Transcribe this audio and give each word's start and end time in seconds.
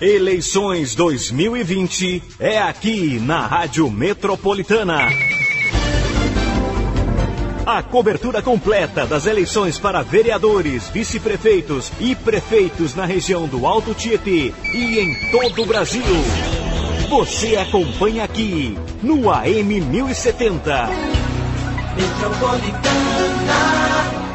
Eleições 0.00 0.94
2020 0.94 2.22
é 2.38 2.62
aqui 2.62 3.18
na 3.18 3.44
Rádio 3.44 3.90
Metropolitana. 3.90 5.08
A 7.66 7.82
cobertura 7.82 8.40
completa 8.40 9.04
das 9.04 9.26
eleições 9.26 9.76
para 9.76 10.02
vereadores, 10.02 10.88
vice-prefeitos 10.88 11.90
e 11.98 12.14
prefeitos 12.14 12.94
na 12.94 13.06
região 13.06 13.48
do 13.48 13.66
Alto 13.66 13.92
Tietê 13.92 14.54
e 14.72 15.00
em 15.00 15.30
todo 15.32 15.62
o 15.62 15.66
Brasil. 15.66 16.04
Você 17.10 17.56
acompanha 17.56 18.22
aqui 18.22 18.78
no 19.02 19.32
AM 19.32 19.80
1070. 19.80 20.90
Metropolitana. 21.96 24.27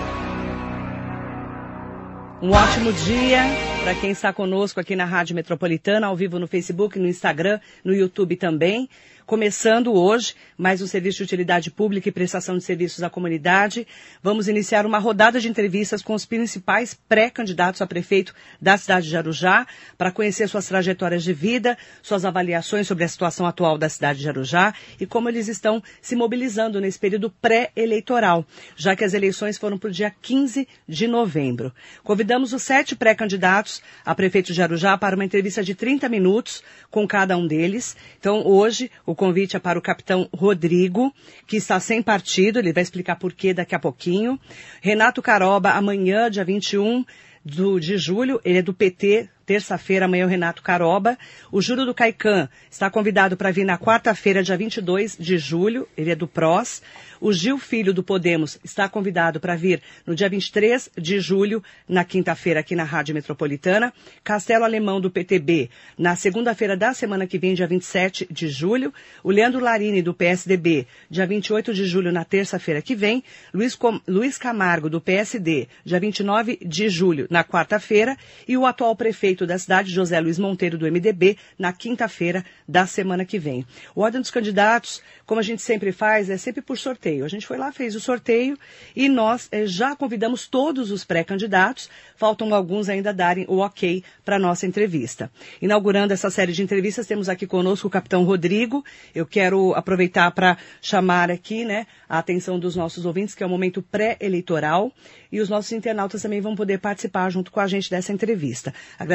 Um 2.44 2.52
ótimo 2.52 2.92
dia 2.92 3.42
para 3.82 3.96
quem 3.96 4.12
está 4.12 4.34
conosco 4.34 4.78
aqui 4.78 4.98
na 4.98 5.06
Rádio 5.06 5.34
Metropolitana, 5.34 6.08
ao 6.08 6.16
vivo 6.18 6.38
no 6.38 6.46
Facebook, 6.46 7.00
no 7.00 7.08
Instagram, 7.08 7.58
no 7.86 7.94
YouTube 7.94 8.36
também. 8.36 8.90
Começando 9.26 9.94
hoje 9.94 10.36
mais 10.58 10.82
um 10.82 10.88
serviço 10.88 11.18
de 11.18 11.24
utilidade 11.24 11.72
pública 11.72 12.10
e 12.10 12.12
prestação 12.12 12.58
de 12.58 12.64
serviços 12.64 13.04
à 13.04 13.10
comunidade. 13.10 13.88
Vamos 14.22 14.48
iniciar 14.48 14.86
uma 14.86 15.00
rodada 15.00 15.40
de 15.40 15.50
entrevistas 15.50 16.02
com 16.02 16.14
os 16.14 16.26
principais 16.26 16.94
pré-candidatos 17.08 17.82
a 17.82 17.88
prefeito 17.88 18.34
da 18.62 18.78
cidade 18.78 19.08
de 19.08 19.18
Arujá, 19.18 19.66
para 19.98 20.12
conhecer 20.12 20.48
suas 20.48 20.68
trajetórias 20.68 21.24
de 21.24 21.34
vida, 21.34 21.78
suas 22.02 22.26
avaliações 22.26 22.88
sobre 22.88 23.04
a 23.04 23.08
situação 23.08 23.46
atual 23.46 23.78
da 23.78 23.90
cidade 23.90 24.20
de 24.20 24.30
Arujá 24.30 24.74
e 25.00 25.06
como 25.06 25.30
eles 25.30 25.48
estão 25.48 25.82
se 26.02 26.16
mobilizando 26.16 26.80
nesse 26.80 27.00
período 27.00 27.30
pré-eleitoral, 27.30 28.46
já 28.76 28.96
que 28.96 29.04
as 29.04 29.14
eleições 29.14 29.58
foram 29.58 29.78
para 29.78 29.90
o 29.90 29.92
dia 29.92 30.14
15 30.22 30.68
de 30.88 31.08
novembro. 31.08 31.74
Convidamos 32.04 32.54
os 32.54 32.62
sete 32.62 32.96
pré-candidatos 32.96 33.82
a 34.06 34.14
prefeito 34.14 34.54
de 34.54 34.62
Arujá 34.62 34.98
para 34.98 35.16
uma 35.16 35.26
entrevista 35.26 35.64
de 35.64 35.74
30 35.74 36.08
minutos 36.10 36.64
com 36.92 37.08
cada 37.08 37.36
um 37.38 37.48
deles. 37.48 37.96
Então, 38.20 38.46
hoje, 38.46 38.92
o 39.06 39.13
o 39.14 39.16
convite 39.16 39.56
é 39.56 39.60
para 39.60 39.78
o 39.78 39.82
capitão 39.82 40.28
Rodrigo, 40.34 41.14
que 41.46 41.56
está 41.56 41.80
sem 41.80 42.02
partido, 42.02 42.58
ele 42.58 42.74
vai 42.74 42.82
explicar 42.82 43.16
por 43.16 43.32
quê 43.32 43.54
daqui 43.54 43.76
a 43.76 43.80
pouquinho. 43.80 44.40
Renato 44.82 45.22
Caroba, 45.22 45.70
amanhã, 45.70 46.32
dia 46.32 46.44
21 46.44 47.06
do, 47.46 47.80
de 47.80 47.96
julho, 47.96 48.42
ele 48.44 48.58
é 48.58 48.62
do 48.64 48.74
PT, 48.74 49.30
terça-feira, 49.46 50.06
amanhã 50.06 50.26
o 50.26 50.30
Renato 50.30 50.62
Caroba. 50.62 51.18
O 51.52 51.62
Júlio 51.62 51.86
do 51.86 51.94
Caican 51.94 52.50
está 52.70 52.90
convidado 52.90 53.36
para 53.38 53.52
vir 53.52 53.66
na 53.66 53.78
quarta-feira, 53.78 54.44
dia 54.44 54.58
22 54.58 55.18
de 55.18 55.38
julho, 55.38 55.88
ele 55.98 56.12
é 56.12 56.16
do 56.16 56.28
PROS. 56.28 56.82
O 57.24 57.32
Gil 57.32 57.58
Filho 57.58 57.94
do 57.94 58.04
Podemos 58.04 58.60
está 58.66 58.90
convidado 58.90 59.40
para 59.40 59.56
vir 59.56 59.82
no 60.06 60.14
dia 60.14 60.28
23 60.28 60.90
de 60.98 61.22
julho, 61.22 61.64
na 61.88 62.04
quinta-feira, 62.04 62.60
aqui 62.60 62.76
na 62.76 62.84
Rádio 62.84 63.16
Metropolitana. 63.16 63.94
Castelo 64.22 64.66
Alemão 64.66 65.00
do 65.00 65.10
PTB, 65.10 65.70
na 65.98 66.18
segunda-feira 66.18 66.76
da 66.76 66.94
semana 66.94 67.26
que 67.26 67.40
vem, 67.40 67.54
dia 67.54 67.66
27 67.66 68.28
de 68.30 68.50
julho. 68.50 68.94
O 69.24 69.32
Leandro 69.32 69.62
Larini 69.62 70.02
do 70.02 70.14
PSDB, 70.14 70.86
dia 71.10 71.26
28 71.26 71.74
de 71.74 71.86
julho, 71.86 72.12
na 72.12 72.26
terça-feira 72.26 72.82
que 72.82 72.94
vem. 72.94 73.24
Luiz, 73.54 73.74
Com... 73.74 74.02
Luiz 74.06 74.38
Camargo 74.38 74.90
do 74.90 75.00
PSD, 75.00 75.70
dia 75.86 76.02
29 76.02 76.60
de 76.62 76.90
julho, 76.90 77.26
na 77.30 77.42
quarta-feira. 77.42 78.18
E 78.46 78.58
o 78.58 78.66
atual 78.66 78.98
prefeito 78.98 79.33
da 79.36 79.58
cidade, 79.58 79.92
José 79.92 80.20
Luiz 80.20 80.38
Monteiro 80.38 80.78
do 80.78 80.86
MDB, 80.86 81.38
na 81.58 81.74
quinta-feira 81.74 82.46
da 82.68 82.86
semana 82.86 83.26
que 83.26 83.40
vem. 83.40 83.66
O 83.96 84.02
ordem 84.02 84.22
dos 84.22 84.30
candidatos, 84.30 85.02
como 85.26 85.40
a 85.40 85.44
gente 85.44 85.62
sempre 85.62 85.92
faz, 85.92 86.30
é 86.30 86.38
sempre 86.38 86.62
por 86.62 86.78
sorteio. 86.78 87.26
A 87.26 87.28
gente 87.28 87.48
foi 87.48 87.58
lá, 87.58 87.72
fez 87.72 87.96
o 87.96 88.00
sorteio 88.00 88.58
e 88.96 89.10
nós 89.10 89.48
eh, 89.52 89.66
já 89.66 89.96
convidamos 89.96 90.48
todos 90.48 90.92
os 90.92 91.04
pré-candidatos. 91.04 91.90
Faltam 92.16 92.54
alguns 92.54 92.90
ainda 92.90 93.14
darem 93.14 93.46
o 93.48 93.58
ok 93.58 94.04
para 94.24 94.36
a 94.36 94.40
nossa 94.40 94.68
entrevista. 94.68 95.32
Inaugurando 95.62 96.14
essa 96.14 96.30
série 96.30 96.52
de 96.52 96.62
entrevistas, 96.62 97.08
temos 97.08 97.30
aqui 97.30 97.48
conosco 97.48 97.88
o 97.88 97.92
capitão 97.92 98.24
Rodrigo. 98.24 98.84
Eu 99.16 99.26
quero 99.26 99.74
aproveitar 99.74 100.30
para 100.32 100.58
chamar 100.82 101.32
aqui 101.32 101.66
né, 101.66 101.88
a 102.08 102.20
atenção 102.20 102.60
dos 102.60 102.76
nossos 102.76 103.06
ouvintes, 103.06 103.34
que 103.34 103.44
é 103.44 103.46
o 103.46 103.50
momento 103.50 103.82
pré-eleitoral. 103.82 104.92
E 105.32 105.42
os 105.42 105.50
nossos 105.50 105.72
internautas 105.72 106.22
também 106.22 106.42
vão 106.42 106.56
poder 106.56 106.80
participar 106.80 107.30
junto 107.32 107.52
com 107.52 107.60
a 107.60 107.68
gente 107.68 107.90
dessa 107.90 108.14
entrevista. 108.14 108.74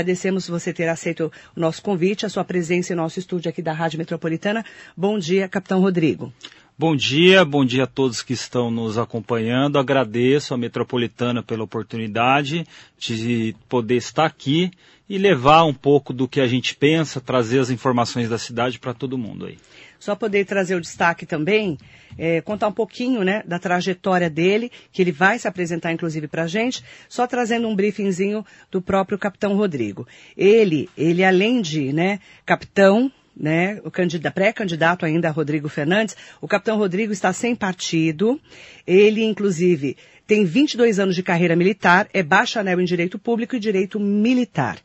Agradecemos 0.09 0.49
você 0.49 0.73
ter 0.73 0.89
aceito 0.89 1.31
o 1.55 1.61
nosso 1.61 1.83
convite, 1.83 2.25
a 2.25 2.31
sua 2.31 2.43
presença 2.43 2.95
em 2.95 2.97
nosso 2.97 3.19
estúdio 3.19 3.51
aqui 3.51 3.61
da 3.61 3.75
Rádio 3.75 3.99
Metropolitana. 3.99 4.65
Bom 4.97 5.19
dia, 5.19 5.47
capitão 5.47 5.83
Rodrigo. 5.83 6.33
Bom 6.81 6.95
dia, 6.95 7.45
bom 7.45 7.65
dia 7.65 7.83
a 7.83 7.87
todos 7.89 8.23
que 8.23 8.33
estão 8.33 8.71
nos 8.71 8.99
acompanhando. 8.99 9.81
Agradeço 9.81 10.55
a 10.55 10.57
Metropolitana 10.57 11.43
pela 11.43 11.65
oportunidade 11.65 12.65
de 12.97 13.57
poder 13.69 13.97
estar 13.97 14.25
aqui 14.25 14.71
e 15.09 15.19
levar 15.19 15.65
um 15.65 15.75
pouco 15.75 16.13
do 16.13 16.29
que 16.29 16.41
a 16.41 16.47
gente 16.47 16.77
pensa, 16.77 17.21
trazer 17.21 17.59
as 17.59 17.71
informações 17.71 18.29
da 18.29 18.39
cidade 18.39 18.79
para 18.79 18.95
todo 18.95 19.19
mundo 19.19 19.47
aí. 19.47 19.59
Só 19.99 20.15
poder 20.15 20.45
trazer 20.45 20.77
o 20.77 20.81
destaque 20.81 21.27
também, 21.27 21.77
é, 22.17 22.41
contar 22.43 22.69
um 22.69 22.73
pouquinho 22.73 23.25
né, 23.25 23.43
da 23.45 23.59
trajetória 23.59 24.31
dele, 24.31 24.71
que 24.93 25.03
ele 25.03 25.11
vai 25.11 25.37
se 25.37 25.49
apresentar 25.49 25.91
inclusive 25.91 26.29
para 26.29 26.45
a 26.45 26.47
gente, 26.47 26.85
só 27.09 27.27
trazendo 27.27 27.67
um 27.67 27.75
briefingzinho 27.75 28.47
do 28.71 28.81
próprio 28.81 29.19
capitão 29.19 29.57
Rodrigo. 29.57 30.07
Ele, 30.37 30.89
ele 30.97 31.25
além 31.25 31.61
de 31.61 31.93
né, 31.93 32.21
capitão, 32.47 33.11
né, 33.39 33.81
o 33.85 33.91
pré-candidato 34.31 35.07
ainda 35.07 35.31
Rodrigo 35.31 35.69
Fernandes, 35.69 36.17
o 36.41 36.49
capitão 36.49 36.77
Rodrigo 36.77 37.13
está 37.13 37.33
sem 37.33 37.55
partido. 37.55 38.41
Ele, 38.87 39.23
inclusive, 39.23 39.97
tem 40.27 40.45
22 40.45 40.99
anos 40.99 41.15
de 41.15 41.23
carreira 41.23 41.55
militar, 41.55 42.09
é 42.13 42.23
bacharel 42.23 42.81
em 42.81 42.85
Direito 42.85 43.19
Público 43.19 43.57
e 43.57 43.61
Direito 43.61 44.01
Militar. 44.01 44.79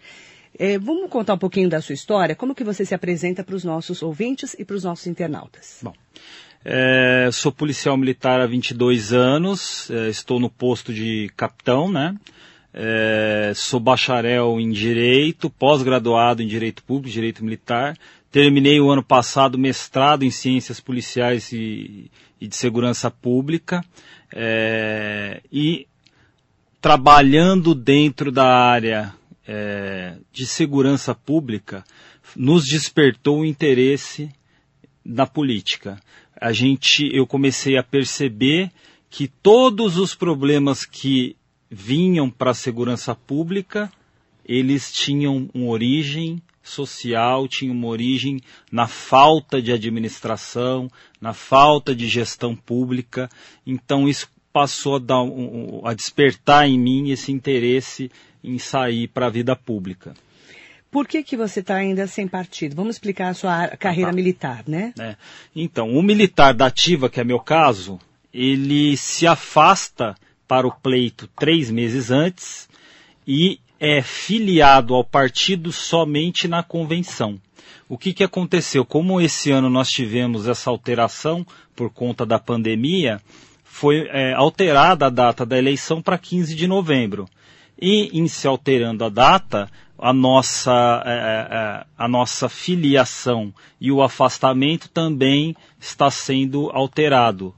É, 0.58 0.78
vamos 0.78 1.10
contar 1.10 1.34
um 1.34 1.38
pouquinho 1.38 1.68
da 1.68 1.82
sua 1.82 1.94
história? 1.94 2.36
Como 2.36 2.54
que 2.54 2.64
você 2.64 2.86
se 2.86 2.94
apresenta 2.94 3.44
para 3.44 3.56
os 3.56 3.64
nossos 3.64 4.04
ouvintes 4.04 4.56
e 4.58 4.64
para 4.64 4.76
os 4.76 4.84
nossos 4.84 5.08
internautas? 5.08 5.80
Bom, 5.82 5.94
é, 6.64 7.30
sou 7.34 7.52
policial 7.52 7.98
militar 7.98 8.40
há 8.40 8.46
22 8.46 9.12
anos, 9.12 9.90
é, 9.90 10.10
estou 10.10 10.40
no 10.40 10.50
posto 10.50 10.94
de 10.94 11.30
capitão, 11.36 11.92
né? 11.92 12.16
É, 12.74 13.52
sou 13.54 13.80
bacharel 13.80 14.60
em 14.60 14.72
Direito, 14.72 15.50
pós-graduado 15.50 16.42
em 16.42 16.48
Direito 16.48 16.84
Público, 16.84 17.14
Direito 17.14 17.44
Militar, 17.44 17.98
Terminei 18.34 18.82
o 18.82 18.90
ano 18.90 19.04
passado 19.04 19.60
mestrado 19.60 20.24
em 20.24 20.32
Ciências 20.32 20.80
Policiais 20.80 21.52
e, 21.52 22.10
e 22.42 22.48
de 22.48 22.56
Segurança 22.56 23.12
Pública 23.12 23.86
é, 24.34 25.40
e 25.52 25.86
trabalhando 26.82 27.76
dentro 27.76 28.32
da 28.32 28.48
área 28.48 29.14
é, 29.48 30.16
de 30.32 30.48
segurança 30.48 31.14
pública 31.14 31.84
nos 32.36 32.66
despertou 32.66 33.42
o 33.42 33.46
interesse 33.46 34.32
na 35.06 35.28
política. 35.28 36.00
A 36.36 36.52
gente, 36.52 37.08
eu 37.16 37.28
comecei 37.28 37.78
a 37.78 37.84
perceber 37.84 38.72
que 39.12 39.28
todos 39.28 39.96
os 39.96 40.16
problemas 40.16 40.88
que 40.88 41.36
vinham 41.70 42.32
para 42.32 42.50
a 42.50 42.56
segurança 42.56 43.14
pública, 43.14 43.92
eles 44.44 44.92
tinham 44.92 45.52
uma 45.54 45.68
origem 45.68 46.42
social 46.64 47.48
tinha 47.48 47.72
uma 47.72 47.88
origem 47.88 48.40
na 48.72 48.88
falta 48.88 49.62
de 49.62 49.72
administração, 49.72 50.90
na 51.20 51.34
falta 51.34 51.94
de 51.94 52.08
gestão 52.08 52.56
pública. 52.56 53.30
Então 53.68 54.08
isso 54.08 54.30
passou 54.52 54.96
a, 54.96 55.00
dar 55.00 55.24
a 55.84 55.94
despertar 55.94 56.68
em 56.68 56.80
mim 56.80 57.12
esse 57.12 57.32
interesse 57.32 58.10
em 58.44 58.58
sair 58.58 59.08
para 59.08 59.28
a 59.28 59.30
vida 59.30 59.56
pública. 59.56 60.14
Por 60.90 61.08
que, 61.08 61.24
que 61.24 61.36
você 61.36 61.60
está 61.60 61.76
ainda 61.76 62.06
sem 62.06 62.28
partido? 62.28 62.76
Vamos 62.76 62.98
explicar 62.98 63.30
a 63.30 63.34
sua 63.34 63.68
carreira 63.70 64.12
ah, 64.12 64.14
militar, 64.14 64.64
né? 64.68 64.94
É. 65.00 65.16
Então, 65.56 65.90
o 65.90 66.04
militar 66.04 66.54
da 66.54 66.68
ativa, 66.68 67.10
que 67.10 67.20
é 67.20 67.24
meu 67.24 67.40
caso, 67.40 68.00
ele 68.32 68.96
se 68.96 69.26
afasta 69.26 70.16
para 70.48 70.68
o 70.68 70.72
pleito 70.72 71.28
três 71.36 71.72
meses 71.72 72.12
antes 72.12 72.70
e 73.28 73.60
é 73.86 74.02
filiado 74.02 74.96
ao 74.96 75.04
partido 75.04 75.70
somente 75.74 76.48
na 76.48 76.64
convenção. 76.64 77.38
O 77.90 77.98
que, 77.98 78.14
que 78.14 78.24
aconteceu? 78.24 78.86
Como 78.86 79.20
esse 79.20 79.52
ano 79.52 79.70
nós 79.70 79.90
tivemos 79.90 80.48
essa 80.48 80.70
alteração 80.70 81.46
por 81.76 81.90
conta 81.90 82.26
da 82.26 82.40
pandemia, 82.40 83.22
foi 83.62 84.08
é, 84.10 84.32
alterada 84.36 85.08
a 85.08 85.10
data 85.10 85.46
da 85.46 85.58
eleição 85.58 86.02
para 86.02 86.18
15 86.18 86.56
de 86.56 86.66
novembro. 86.66 87.28
E 87.78 88.18
em 88.18 88.26
se 88.26 88.48
alterando 88.48 89.04
a 89.04 89.10
data, 89.10 89.70
a 90.00 90.14
nossa, 90.14 91.04
é, 91.06 91.12
é, 91.12 91.58
é, 91.58 91.86
a 91.98 92.08
nossa 92.08 92.48
filiação 92.48 93.54
e 93.82 93.92
o 93.92 94.02
afastamento 94.02 94.88
também 94.88 95.54
está 95.78 96.10
sendo 96.10 96.70
alterado. 96.72 97.54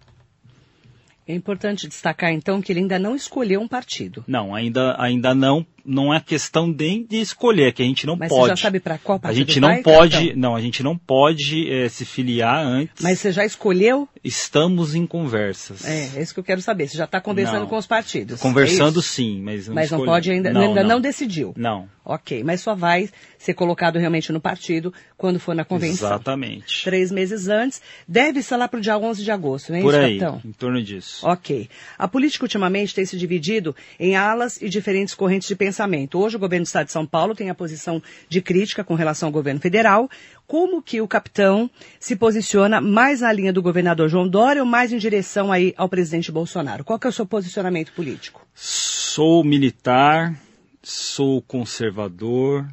É 1.27 1.35
importante 1.35 1.87
destacar 1.87 2.31
então 2.31 2.63
que 2.63 2.71
ele 2.71 2.79
ainda 2.79 2.97
não 2.97 3.15
escolheu 3.15 3.61
um 3.61 3.67
partido. 3.67 4.23
Não, 4.27 4.55
ainda, 4.55 4.95
ainda 4.99 5.35
não, 5.35 5.65
não 5.85 6.13
é 6.13 6.19
questão 6.19 6.71
de, 6.71 7.05
de 7.07 7.17
escolher, 7.17 7.67
é 7.67 7.71
que 7.71 7.81
a 7.81 7.85
gente 7.85 8.07
não 8.07 8.15
Mas 8.15 8.29
pode. 8.29 8.41
você 8.43 8.49
já 8.49 8.55
sabe 8.57 8.79
para 8.79 8.97
qual 8.97 9.17
a 9.17 9.19
partido 9.19 9.37
gente 9.47 9.59
não 9.59 9.67
vai, 9.69 9.81
pode, 9.81 10.35
não, 10.35 10.55
a 10.55 10.61
gente 10.61 10.81
não 10.81 10.97
pode 10.97 11.71
eh, 11.71 11.87
se 11.89 12.05
filiar 12.05 12.65
antes. 12.65 13.03
Mas 13.03 13.19
você 13.19 13.31
já 13.31 13.45
escolheu? 13.45 14.07
Estamos 14.23 14.95
em 14.95 15.05
conversas. 15.05 15.85
É, 15.85 16.17
é 16.17 16.21
isso 16.21 16.33
que 16.33 16.39
eu 16.39 16.43
quero 16.43 16.61
saber. 16.61 16.87
Você 16.87 16.97
já 16.97 17.05
está 17.05 17.21
conversando 17.21 17.59
Não. 17.61 17.67
com 17.67 17.77
os 17.77 17.85
partidos. 17.87 18.39
Conversando 18.41 18.99
é 18.99 19.03
sim, 19.03 19.39
mas 19.41 19.67
não 19.67 19.75
Mas 19.75 19.91
não 19.91 19.99
escolhe- 19.99 20.11
pode 20.11 20.31
ainda, 20.31 20.51
não, 20.51 20.61
ainda 20.61 20.81
não. 20.81 20.89
não. 20.89 21.01
decidiu. 21.01 21.53
Não, 21.55 21.87
Ok, 22.07 22.43
mas 22.43 22.61
só 22.61 22.75
vai 22.75 23.09
ser 23.37 23.55
colocado 23.55 23.97
realmente 23.97 24.31
no 24.31 24.39
partido 24.39 24.93
quando 25.17 25.39
for 25.39 25.55
na 25.55 25.65
convenção. 25.65 26.07
exatamente. 26.07 26.83
Três 26.83 27.11
meses 27.11 27.47
antes. 27.47 27.81
Deve 28.07 28.43
ser 28.43 28.57
lá 28.57 28.67
para 28.67 28.77
o 28.77 28.81
dia 28.81 28.95
11 28.95 29.23
de 29.23 29.31
agosto, 29.31 29.71
não 29.71 29.79
é 29.79 29.81
Por 29.81 29.93
isso, 29.93 30.03
aí, 30.03 30.19
capitão? 30.19 30.41
em 30.47 30.51
torno 30.53 30.83
disso. 30.83 31.25
Ok. 31.27 31.67
A 31.97 32.07
política 32.07 32.45
ultimamente 32.45 32.93
tem 32.93 33.05
se 33.05 33.17
dividido 33.17 33.75
em 33.99 34.15
alas 34.15 34.61
e 34.61 34.69
diferentes 34.69 35.15
correntes 35.15 35.47
de 35.47 35.55
pensamento. 35.55 35.74
Hoje 36.13 36.35
o 36.35 36.39
governo 36.39 36.63
do 36.63 36.67
Estado 36.67 36.85
de 36.85 36.91
São 36.91 37.05
Paulo 37.05 37.35
tem 37.35 37.49
a 37.49 37.55
posição 37.55 38.01
de 38.29 38.41
crítica 38.41 38.83
com 38.83 38.95
relação 38.95 39.27
ao 39.27 39.33
governo 39.33 39.59
federal. 39.59 40.09
Como 40.47 40.81
que 40.81 41.01
o 41.01 41.07
capitão 41.07 41.69
se 41.99 42.15
posiciona 42.15 42.79
mais 42.79 43.21
na 43.21 43.31
linha 43.33 43.51
do 43.51 43.61
governador 43.61 44.07
João 44.07 44.27
Dória 44.27 44.61
ou 44.61 44.67
mais 44.67 44.93
em 44.93 44.97
direção 44.97 45.51
aí 45.51 45.73
ao 45.75 45.89
presidente 45.89 46.31
Bolsonaro? 46.31 46.83
Qual 46.83 46.99
que 46.99 47.07
é 47.07 47.09
o 47.09 47.13
seu 47.13 47.25
posicionamento 47.25 47.91
político? 47.93 48.45
Sou 48.53 49.43
militar, 49.43 50.35
sou 50.83 51.41
conservador, 51.41 52.67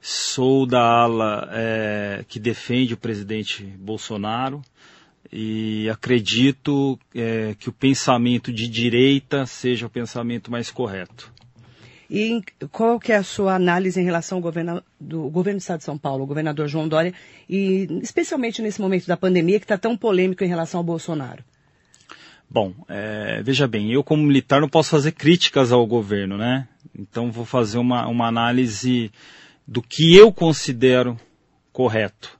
sou 0.00 0.66
da 0.66 0.80
ala 0.80 1.48
eh, 1.52 2.24
que 2.28 2.38
defende 2.38 2.94
o 2.94 2.96
presidente 2.96 3.64
Bolsonaro 3.64 4.62
e 5.32 5.88
acredito 5.88 6.98
eh, 7.14 7.56
que 7.58 7.70
o 7.70 7.72
pensamento 7.72 8.52
de 8.52 8.68
direita 8.68 9.46
seja 9.46 9.86
o 9.86 9.90
pensamento 9.90 10.50
mais 10.50 10.70
correto. 10.70 11.31
E 12.14 12.42
qual 12.70 13.00
que 13.00 13.10
é 13.10 13.16
a 13.16 13.22
sua 13.22 13.54
análise 13.54 13.98
em 13.98 14.04
relação 14.04 14.36
ao 14.36 14.42
governo 14.42 14.82
do 15.00 15.30
governo 15.30 15.58
do 15.58 15.62
Estado 15.62 15.78
de 15.78 15.84
São 15.84 15.96
Paulo, 15.96 16.24
o 16.24 16.26
governador 16.26 16.68
João 16.68 16.86
Dória, 16.86 17.14
e 17.48 17.88
especialmente 18.02 18.60
nesse 18.60 18.82
momento 18.82 19.06
da 19.06 19.16
pandemia 19.16 19.58
que 19.58 19.64
está 19.64 19.78
tão 19.78 19.96
polêmico 19.96 20.44
em 20.44 20.46
relação 20.46 20.76
ao 20.76 20.84
Bolsonaro? 20.84 21.42
Bom, 22.50 22.74
eh, 22.86 23.40
veja 23.42 23.66
bem, 23.66 23.90
eu 23.90 24.04
como 24.04 24.22
militar 24.24 24.60
não 24.60 24.68
posso 24.68 24.90
fazer 24.90 25.12
críticas 25.12 25.72
ao 25.72 25.86
governo, 25.86 26.36
né? 26.36 26.68
Então 26.94 27.32
vou 27.32 27.46
fazer 27.46 27.78
uma, 27.78 28.06
uma 28.06 28.28
análise 28.28 29.10
do 29.66 29.80
que 29.80 30.14
eu 30.14 30.30
considero 30.30 31.18
correto. 31.72 32.38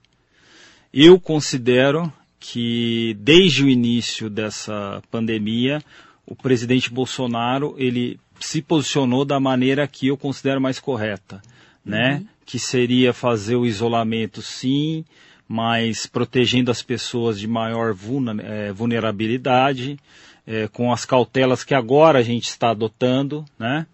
Eu 0.93 1.19
considero 1.19 2.13
que 2.39 3.17
desde 3.21 3.65
o 3.65 3.71
início 3.71 4.29
dessa 4.29 5.03
pandemia, 5.11 5.83
o 6.27 6.37
presidente 6.37 6.91
Bolsonaro 6.91 7.75
ele 7.79 8.21
se 8.47 8.63
posicionou 8.63 9.25
da 9.25 9.39
maneira 9.39 9.87
que 9.87 10.09
eu 10.09 10.17
considero 10.17 10.61
mais 10.61 10.79
correta, 10.79 11.41
né? 11.85 12.25
Que 12.45 12.59
seria 12.59 13.13
fazer 13.13 13.57
o 13.57 13.67
isolamento, 13.67 14.43
sim, 14.43 15.05
mas 15.49 16.07
protegendo 16.07 16.71
as 16.71 16.83
pessoas 16.83 17.39
de 17.39 17.47
maior 17.47 17.95
eh, 18.43 18.73
vulnerabilidade, 18.73 19.99
eh, 20.47 20.69
com 20.73 20.93
as 20.93 21.05
cautelas 21.05 21.63
que 21.65 21.75
agora 21.75 22.19
a 22.19 22.23
gente 22.23 22.49
está 22.49 22.71
adotando, 22.71 23.45
né? 23.59 23.87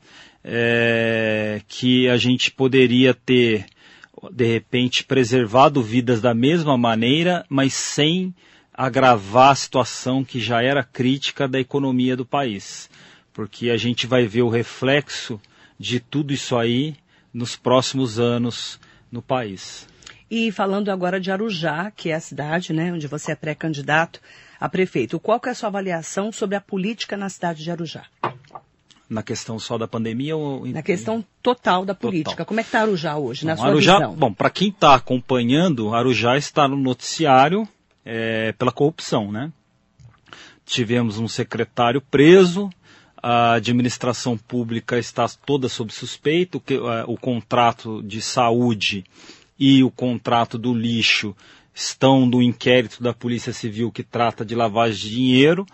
Eh, 0.44 1.60
que 1.68 2.08
a 2.08 2.16
gente 2.16 2.50
poderia 2.50 3.12
ter 3.12 3.66
de 4.32 4.46
repente 4.46 5.04
preservado 5.04 5.82
vidas 5.82 6.20
da 6.20 6.34
mesma 6.34 6.76
maneira, 6.76 7.44
mas 7.48 7.74
sem 7.74 8.34
agravar 8.72 9.50
a 9.50 9.56
situação 9.56 10.24
que 10.24 10.40
já 10.40 10.62
era 10.62 10.84
crítica 10.84 11.48
da 11.48 11.58
economia 11.58 12.16
do 12.16 12.24
país. 12.24 12.88
Porque 13.38 13.70
a 13.70 13.76
gente 13.76 14.04
vai 14.04 14.26
ver 14.26 14.42
o 14.42 14.48
reflexo 14.48 15.40
de 15.78 16.00
tudo 16.00 16.32
isso 16.32 16.56
aí 16.56 16.96
nos 17.32 17.54
próximos 17.54 18.18
anos 18.18 18.80
no 19.12 19.22
país. 19.22 19.86
E 20.28 20.50
falando 20.50 20.88
agora 20.88 21.20
de 21.20 21.30
Arujá, 21.30 21.92
que 21.92 22.10
é 22.10 22.16
a 22.16 22.20
cidade, 22.20 22.72
né, 22.72 22.92
onde 22.92 23.06
você 23.06 23.30
é 23.30 23.36
pré-candidato 23.36 24.20
a 24.58 24.68
prefeito, 24.68 25.20
qual 25.20 25.38
que 25.38 25.48
é 25.48 25.52
a 25.52 25.54
sua 25.54 25.68
avaliação 25.68 26.32
sobre 26.32 26.56
a 26.56 26.60
política 26.60 27.16
na 27.16 27.28
cidade 27.28 27.62
de 27.62 27.70
Arujá? 27.70 28.06
Na 29.08 29.22
questão 29.22 29.56
só 29.56 29.78
da 29.78 29.86
pandemia 29.86 30.36
ou 30.36 30.66
Na 30.66 30.82
questão 30.82 31.24
total 31.40 31.84
da 31.84 31.94
política. 31.94 32.44
Como 32.44 32.58
é 32.58 32.64
que 32.64 32.70
está 32.70 32.80
Arujá 32.80 33.18
hoje, 33.18 33.46
na 33.46 33.54
Bom, 33.54 33.60
sua 33.60 33.70
Arujá, 33.70 33.98
visão? 33.98 34.16
bom, 34.16 34.34
para 34.34 34.50
quem 34.50 34.70
está 34.70 34.96
acompanhando, 34.96 35.94
Arujá 35.94 36.36
está 36.36 36.66
no 36.66 36.76
noticiário 36.76 37.68
é, 38.04 38.50
pela 38.58 38.72
corrupção, 38.72 39.30
né? 39.30 39.52
Tivemos 40.66 41.18
um 41.18 41.28
secretário 41.28 42.00
preso, 42.00 42.68
a 43.22 43.54
administração 43.54 44.36
pública 44.36 44.98
está 44.98 45.26
toda 45.46 45.68
sob 45.68 45.92
suspeito, 45.92 46.60
que, 46.60 46.74
eh, 46.74 47.04
o 47.06 47.16
contrato 47.16 48.02
de 48.02 48.20
saúde 48.20 49.04
e 49.58 49.82
o 49.82 49.90
contrato 49.90 50.56
do 50.58 50.72
lixo 50.74 51.34
estão 51.74 52.26
no 52.26 52.42
inquérito 52.42 53.02
da 53.02 53.12
Polícia 53.12 53.52
Civil 53.52 53.90
que 53.92 54.02
trata 54.02 54.44
de 54.44 54.54
lavagem 54.54 55.00
de 55.00 55.10
dinheiro 55.10 55.66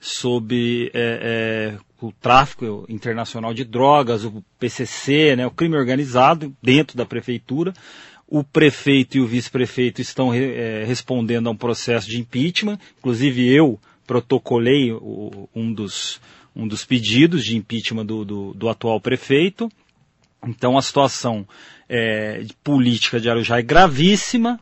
sob 0.00 0.90
eh, 0.92 1.72
eh, 1.72 1.78
o 2.00 2.10
tráfico 2.12 2.84
internacional 2.88 3.54
de 3.54 3.64
drogas, 3.64 4.24
o 4.24 4.42
PCC, 4.58 5.36
né, 5.36 5.46
o 5.46 5.50
crime 5.50 5.76
organizado 5.76 6.52
dentro 6.60 6.96
da 6.96 7.06
prefeitura. 7.06 7.72
O 8.26 8.42
prefeito 8.42 9.16
e 9.16 9.20
o 9.20 9.26
vice-prefeito 9.26 10.00
estão 10.00 10.34
eh, 10.34 10.84
respondendo 10.86 11.46
a 11.48 11.50
um 11.52 11.56
processo 11.56 12.08
de 12.10 12.18
impeachment. 12.18 12.78
Inclusive 12.98 13.46
eu 13.48 13.78
protocolei 14.06 14.90
o- 14.92 15.48
um, 15.54 15.72
dos, 15.72 16.20
um 16.54 16.66
dos 16.66 16.84
pedidos 16.84 17.44
de 17.44 17.56
impeachment 17.56 18.06
do, 18.06 18.24
do, 18.24 18.54
do 18.54 18.68
atual 18.68 19.00
prefeito. 19.00 19.70
Então 20.46 20.76
a 20.76 20.82
situação 20.82 21.46
de 22.44 22.54
política 22.64 23.20
de 23.20 23.28
Arujá 23.28 23.58
é 23.58 23.62
gravíssima 23.62 24.58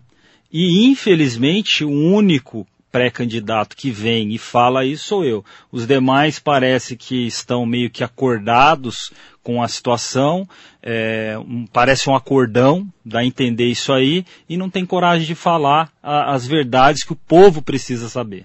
e 0.53 0.85
infelizmente 0.87 1.85
o 1.85 1.91
único 1.91 2.67
pré-candidato 2.91 3.77
que 3.77 3.91
vem 3.91 4.35
e 4.35 4.39
fala 4.39 4.85
isso 4.85 5.05
sou 5.05 5.25
eu. 5.25 5.45
Os 5.71 5.87
demais 5.87 6.39
parece 6.39 6.97
que 6.97 7.27
estão 7.27 7.65
meio 7.65 7.89
que 7.89 8.03
acordados 8.03 9.13
com 9.43 9.63
a 9.63 9.69
situação, 9.69 10.47
é, 10.83 11.39
um- 11.39 11.67
parece 11.67 12.11
um 12.11 12.17
acordão, 12.17 12.87
dá 13.05 13.21
a 13.21 13.25
entender 13.25 13.67
isso 13.67 13.93
aí, 13.93 14.25
e 14.49 14.57
não 14.57 14.69
tem 14.69 14.85
coragem 14.85 15.27
de 15.27 15.35
falar 15.35 15.91
a- 16.03 16.35
as 16.35 16.47
verdades 16.47 17.05
que 17.05 17.13
o 17.13 17.17
povo 17.17 17.63
precisa 17.63 18.09
saber. 18.09 18.45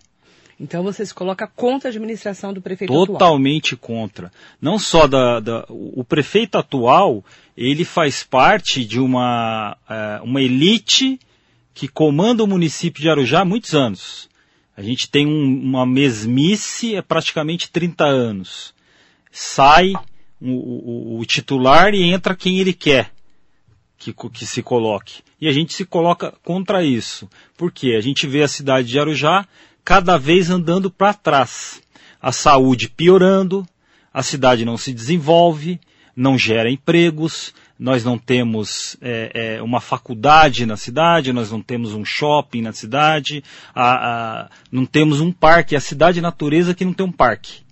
Então 0.59 0.81
você 0.83 1.05
se 1.05 1.13
coloca 1.13 1.45
contra 1.47 1.89
a 1.89 1.91
administração 1.91 2.53
do 2.53 2.61
prefeito 2.61 2.91
atual. 2.91 3.05
Totalmente 3.07 3.75
contra. 3.75 4.31
Não 4.61 4.79
só 4.79 5.05
da, 5.05 5.39
da- 5.41 5.65
o 5.69 6.03
prefeito 6.03 6.57
atual, 6.57 7.23
ele 7.57 7.83
faz 7.83 8.23
parte 8.23 8.85
de 8.85 8.99
uma, 8.99 9.75
eh, 9.89 10.19
uma 10.23 10.41
elite 10.41 11.19
que 11.73 11.87
comanda 11.89 12.41
o 12.43 12.47
município 12.47 13.01
de 13.01 13.09
Arujá 13.09 13.41
há 13.41 13.45
muitos 13.45 13.73
anos. 13.73 14.29
A 14.77 14.81
gente 14.81 15.09
tem 15.09 15.27
um- 15.27 15.59
uma 15.61 15.85
mesmice 15.85 16.95
há 16.95 17.03
praticamente 17.03 17.69
30 17.69 18.05
anos. 18.05 18.73
Sai 19.31 19.91
o, 20.41 20.51
o- 20.51 21.19
o 21.19 21.25
titular 21.25 21.93
e 21.93 22.03
entra 22.03 22.33
quem 22.35 22.59
ele 22.59 22.71
quer 22.73 23.11
que, 23.97 24.13
que 24.13 24.45
se 24.45 24.61
coloque. 24.63 25.21
E 25.41 25.49
a 25.49 25.51
gente 25.51 25.73
se 25.73 25.83
coloca 25.85 26.33
contra 26.43 26.81
isso. 26.83 27.29
Por 27.57 27.71
quê? 27.73 27.95
A 27.97 28.01
gente 28.01 28.25
vê 28.25 28.41
a 28.41 28.47
cidade 28.47 28.87
de 28.87 28.97
Arujá 28.99 29.45
cada 29.85 30.17
vez 30.17 30.49
andando 30.49 30.89
para 30.91 31.13
trás. 31.13 31.81
A 32.21 32.31
saúde 32.31 32.89
piorando, 32.89 33.65
a 34.13 34.23
cidade 34.23 34.65
não 34.65 34.77
se 34.77 34.91
desenvolve, 34.91 35.79
não 36.15 36.37
gera 36.37 36.71
empregos, 36.71 37.53
nós 37.77 38.03
não 38.03 38.17
temos 38.17 38.97
é, 39.01 39.57
é, 39.57 39.61
uma 39.61 39.79
faculdade 39.79 40.65
na 40.65 40.75
cidade, 40.75 41.31
nós 41.31 41.51
não 41.51 41.61
temos 41.61 41.93
um 41.93 42.03
shopping 42.03 42.61
na 42.61 42.73
cidade, 42.73 43.43
a- 43.73 43.93
a- 44.43 44.49
não 44.71 44.85
temos 44.85 45.21
um 45.21 45.31
parque, 45.31 45.75
a 45.75 45.79
cidade 45.81 46.19
natureza 46.19 46.73
que 46.73 46.83
não 46.85 46.93
tem 46.93 47.05
um 47.05 47.11
parque 47.11 47.63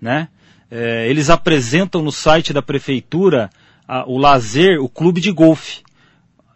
né? 0.00 0.28
É, 0.70 1.08
eles 1.08 1.30
apresentam 1.30 2.02
no 2.02 2.12
site 2.12 2.52
da 2.52 2.62
prefeitura 2.62 3.50
a- 3.86 4.04
o 4.06 4.18
lazer, 4.18 4.80
o 4.80 4.88
clube 4.88 5.20
de 5.20 5.30
golfe. 5.30 5.82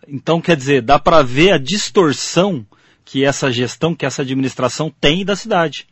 Então, 0.07 0.41
quer 0.41 0.57
dizer, 0.57 0.83
dá 0.83 0.99
para 0.99 1.23
ver 1.23 1.53
a 1.53 1.59
distorção 1.59 2.67
que 3.11 3.25
essa 3.25 3.51
gestão, 3.51 3.93
que 3.93 4.07
essa 4.07 4.23
administração 4.23 4.93
tem 5.01 5.25
da 5.25 5.35
cidade. 5.35 5.85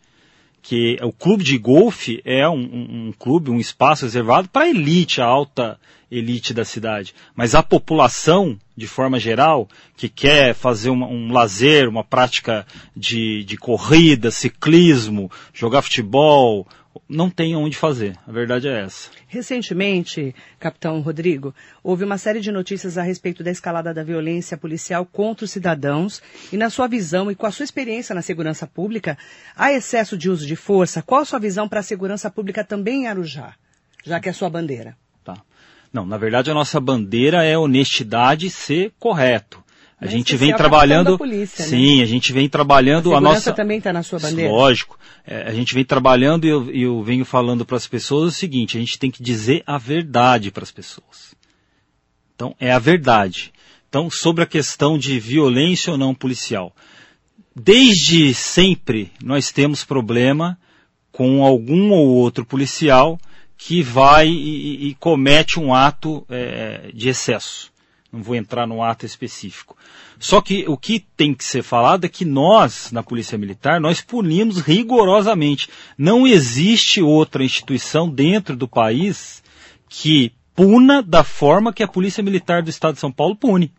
Que 0.63 0.97
o 1.03 1.11
clube 1.13 1.43
de 1.43 1.59
golfe 1.59 2.21
é 2.25 2.49
um, 2.49 2.55
um- 2.61 3.09
um 3.09 3.13
clube, 3.19 3.51
um 3.51 3.59
espaço 3.59 4.05
reservado 4.05 4.49
para 4.49 4.67
a 4.67 4.69
elite, 4.69 5.21
a 5.21 5.25
alta 5.25 5.81
elite 6.11 6.55
da 6.55 6.65
cidade. 6.65 7.13
Mas 7.35 7.57
a 7.57 7.63
população, 7.63 8.57
de 8.77 8.87
forma 8.87 9.19
geral, 9.19 9.69
que 9.97 10.09
quer 10.09 10.55
fazer 10.55 10.91
uma- 10.91 11.09
um 11.09 11.33
lazer, 11.33 11.89
uma 11.89 12.05
prática 12.05 12.65
de, 12.97 13.43
de 13.45 13.57
corrida, 13.57 14.31
ciclismo, 14.31 15.29
jogar 15.53 15.83
futebol, 15.83 16.67
não 17.09 17.29
tem 17.29 17.55
onde 17.55 17.77
fazer. 17.77 18.17
A 18.27 18.33
verdade 18.33 18.69
é 18.69 18.81
essa. 18.81 19.11
Recentemente, 19.27 20.35
capitão 20.59 21.01
Rodrigo, 21.01 21.55
houve 21.83 22.05
uma 22.05 22.19
série 22.19 22.41
de 22.41 22.51
notícias 22.51 22.97
a 22.97 23.03
respeito 23.03 23.43
da 23.43 23.51
escalada 23.51 23.93
da 23.93 24.03
violência 24.03 24.57
policial 24.57 25.05
contra 25.05 25.45
os 25.45 25.51
cidadãos 25.51 26.23
e 26.53 26.57
na 26.57 26.71
sua 26.71 26.87
visão 26.87 27.31
e 27.31 27.35
com 27.35 27.47
a 27.47 27.51
sua 27.51 27.65
experiência 27.65 28.15
na 28.15 28.23
segurança 28.23 28.67
pública, 28.67 29.19
há 29.57 29.73
excesso 29.73 30.17
de 30.17 30.31
uso 30.31 30.47
de 30.47 30.57
força? 30.57 31.03
Qual 31.03 31.21
a 31.21 31.25
sua 31.25 31.39
visão 31.39 31.69
para 31.69 31.81
a 31.81 31.83
segurança 31.83 32.31
pública 32.31 32.65
também 32.65 33.03
em 33.03 33.07
Arujá, 33.07 33.55
já 34.05 34.21
que 34.21 34.29
é 34.29 34.31
a 34.31 34.35
sua 34.35 34.51
bandeira? 34.51 34.97
Tá. 35.25 35.43
Não, 35.93 36.07
na 36.07 36.17
verdade 36.17 36.51
a 36.51 36.55
nossa 36.55 36.81
bandeira 36.81 37.45
é 37.45 37.57
honestidade 37.57 38.47
e 38.47 38.51
ser 38.51 38.93
correto. 38.99 39.63
A 40.01 40.05
Mas 40.05 40.13
gente 40.13 40.37
vem 40.37 40.53
é 40.53 40.55
o 40.55 40.57
trabalhando. 40.57 41.19
polícia, 41.19 41.65
né? 41.65 41.71
sim, 41.71 42.03
a 42.03 42.07
gente 42.07 42.33
vem 42.33 42.49
trabalhando 42.49 43.15
a 43.15 43.19
a 43.19 43.21
nossa. 43.21 43.53
também 43.53 43.79
está 43.79 43.93
na 43.93 44.05
sua 44.05 44.21
bandeira? 44.21 44.51
Lógico. 44.51 44.97
É, 45.27 45.43
a 45.43 45.53
gente 45.53 45.75
vem 45.75 45.85
trabalhando 45.85 46.45
e 46.45 46.49
eu, 46.49 46.71
eu 46.71 47.03
venho 47.03 47.25
falando 47.25 47.67
para 47.67 47.77
as 47.77 47.87
pessoas 47.89 48.33
o 48.33 48.37
seguinte: 48.37 48.77
a 48.77 48.81
gente 48.81 48.97
tem 48.97 49.11
que 49.11 49.21
dizer 49.21 49.63
a 49.67 49.77
verdade 49.77 50.53
para 50.53 50.63
as 50.63 50.71
pessoas. 50.71 51.35
Então, 52.35 52.55
é 52.61 52.71
a 52.71 52.79
verdade. 52.79 53.53
Então, 53.89 54.09
sobre 54.09 54.45
a 54.45 54.47
questão 54.47 54.97
de 54.97 55.19
violência 55.19 55.91
ou 55.91 55.99
não 55.99 56.15
policial. 56.15 56.73
Desde 57.57 58.33
sempre 58.35 59.11
nós 59.21 59.51
temos 59.51 59.85
problema 59.85 60.57
com 61.11 61.45
algum 61.45 61.91
ou 61.91 62.07
outro 62.07 62.45
policial 62.45 63.19
que 63.57 63.83
vai 63.83 64.29
e, 64.29 64.91
e 64.91 64.95
comete 64.95 65.59
um 65.59 65.75
ato 65.75 66.25
é, 66.29 66.93
de 66.95 67.09
excesso. 67.09 67.73
Não 68.11 68.23
vou 68.23 68.35
entrar 68.35 68.67
no 68.67 68.83
ato 68.83 69.05
específico. 69.05 69.77
Só 70.19 70.41
que 70.41 70.65
o 70.67 70.77
que 70.77 71.01
tem 71.17 71.35
que 71.35 71.45
ser 71.45 71.63
falado 71.63 72.05
é 72.05 72.09
que 72.09 72.25
nós, 72.25 72.91
na 72.91 73.03
Polícia 73.03 73.37
Militar, 73.37 73.81
nós 73.81 74.01
punimos 74.01 74.61
rigorosamente. 74.61 75.69
Não 75.97 76.27
existe 76.27 77.03
outra 77.03 77.45
instituição 77.45 78.09
dentro 78.09 78.57
do 78.57 78.67
país 78.67 79.43
que 79.89 80.33
puna 80.55 81.03
da 81.03 81.23
forma 81.23 81.73
que 81.73 81.83
a 81.83 81.89
Polícia 81.89 82.23
Militar 82.23 82.63
do 82.63 82.71
Estado 82.71 82.95
de 82.95 83.01
São 83.01 83.13
Paulo 83.13 83.37
pune. 83.37 83.73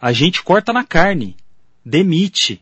A 0.00 0.12
gente 0.12 0.42
corta 0.42 0.72
na 0.72 0.84
carne, 0.84 1.36
demite, 1.84 2.60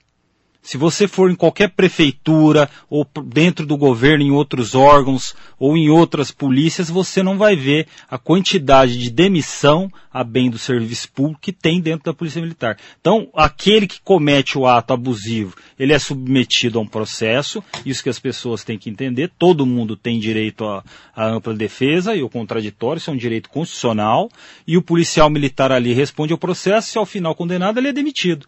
se 0.69 0.77
você 0.77 1.09
for 1.09 1.31
em 1.31 1.35
qualquer 1.35 1.71
prefeitura 1.71 2.69
ou 2.91 3.03
dentro 3.25 3.65
do 3.65 3.75
governo, 3.75 4.23
em 4.23 4.31
outros 4.31 4.75
órgãos 4.75 5.35
ou 5.59 5.79
em 5.79 5.89
outras 5.89 6.31
polícias, 6.31 6.91
você 6.91 7.23
não 7.23 7.39
vai 7.39 7.57
ver 7.57 7.87
a 8.07 8.19
quantidade 8.19 8.99
de 8.99 9.11
demissão 9.11 9.91
a 10.13 10.23
bem 10.23 10.51
do 10.51 10.59
serviço 10.59 11.11
público 11.11 11.41
que 11.41 11.55
tem 11.55 11.81
dentro 11.81 12.05
da 12.05 12.13
Polícia 12.13 12.43
Militar. 12.43 12.77
Então, 13.01 13.31
aquele 13.35 13.87
que 13.87 13.99
comete 14.03 14.59
o 14.59 14.67
ato 14.67 14.93
abusivo, 14.93 15.57
ele 15.79 15.95
é 15.95 15.99
submetido 15.99 16.79
a 16.79 16.83
um 16.83 16.87
processo, 16.87 17.65
isso 17.87 18.03
que 18.03 18.11
as 18.11 18.19
pessoas 18.19 18.63
têm 18.63 18.79
que 18.79 18.91
entender, 18.91 19.33
todo 19.39 19.65
mundo 19.65 19.97
tem 19.97 20.21
direito 20.21 20.67
à, 20.67 20.85
ampla 21.17 21.55
defesa 21.55 22.15
e 22.15 22.23
o 22.23 22.29
contraditório, 22.29 22.99
isso 22.99 23.09
é 23.09 23.15
um 23.15 23.17
direito 23.17 23.49
constitucional, 23.49 24.29
e 24.67 24.77
o 24.77 24.83
policial 24.83 25.31
militar 25.31 25.73
ali 25.73 25.95
responde 25.95 26.35
ao 26.35 26.39
processo, 26.39 26.95
e 26.95 27.01
ao 27.01 27.07
final 27.07 27.35
condenado, 27.35 27.79
ele 27.79 27.89
é 27.89 27.93
demitido. 27.93 28.47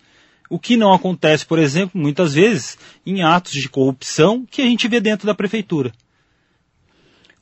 O 0.51 0.59
que 0.59 0.77
não 0.77 0.93
acontece, 0.93 1.47
por 1.47 1.61
exemplo, 1.61 1.99
muitas 1.99 2.35
vezes, 2.35 2.77
em 3.07 3.23
atos 3.23 3.53
de 3.53 3.69
corrupção 3.69 4.45
que 4.45 4.61
a 4.61 4.67
gente 4.67 4.89
vê 4.89 5.01
dentro 5.01 5.25
da 5.25 5.35
prefeitura. 5.35 5.93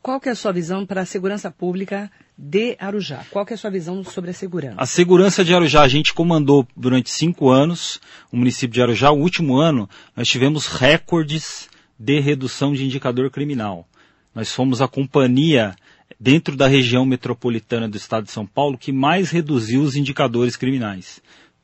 Qual 0.03 0.21
que 0.21 0.29
é 0.29 0.33
a 0.33 0.35
sua 0.35 0.53
visão 0.53 0.87
para 0.87 1.01
a 1.01 1.07
segurança 1.07 1.51
pública 1.51 2.11
de 2.37 2.77
Arujá? 2.79 3.25
Qual 3.31 3.45
que 3.45 3.55
é 3.55 3.57
a 3.57 3.59
sua 3.59 3.71
visão 3.71 4.05
sobre 4.05 4.31
a 4.31 4.35
segurança? 4.35 4.77
A 4.77 4.87
segurança 4.87 5.43
de 5.43 5.55
Arujá, 5.55 5.83
a 5.83 5.89
gente 5.89 6.13
comandou 6.13 6.67
durante 6.77 7.11
cinco 7.11 7.49
anos 7.51 7.99
o 8.31 8.37
município 8.37 8.75
de 8.75 8.83
Arujá. 8.83 9.11
O 9.11 9.19
último 9.19 9.57
ano, 9.57 9.89
nós 10.15 10.29
tivemos 10.29 10.67
recordes 10.67 11.69
de 11.99 12.21
redução 12.21 12.75
de 12.75 12.85
indicador 12.85 13.31
criminal. 13.31 13.89
Nós 14.35 14.53
fomos 14.53 14.81
a 14.81 14.87
companhia 14.87 15.75
dentro 16.21 16.57
da 16.57 16.67
região 16.67 17.05
metropolitana 17.05 17.89
do 17.89 17.97
estado 17.97 18.25
de 18.25 18.33
São 18.33 18.47
Paulo 18.47 18.79
que 18.79 18.93
mais 18.93 19.31
reduziu 19.31 19.81
os 19.81 19.97
indicadores 19.97 20.57
criminais. 20.57 21.21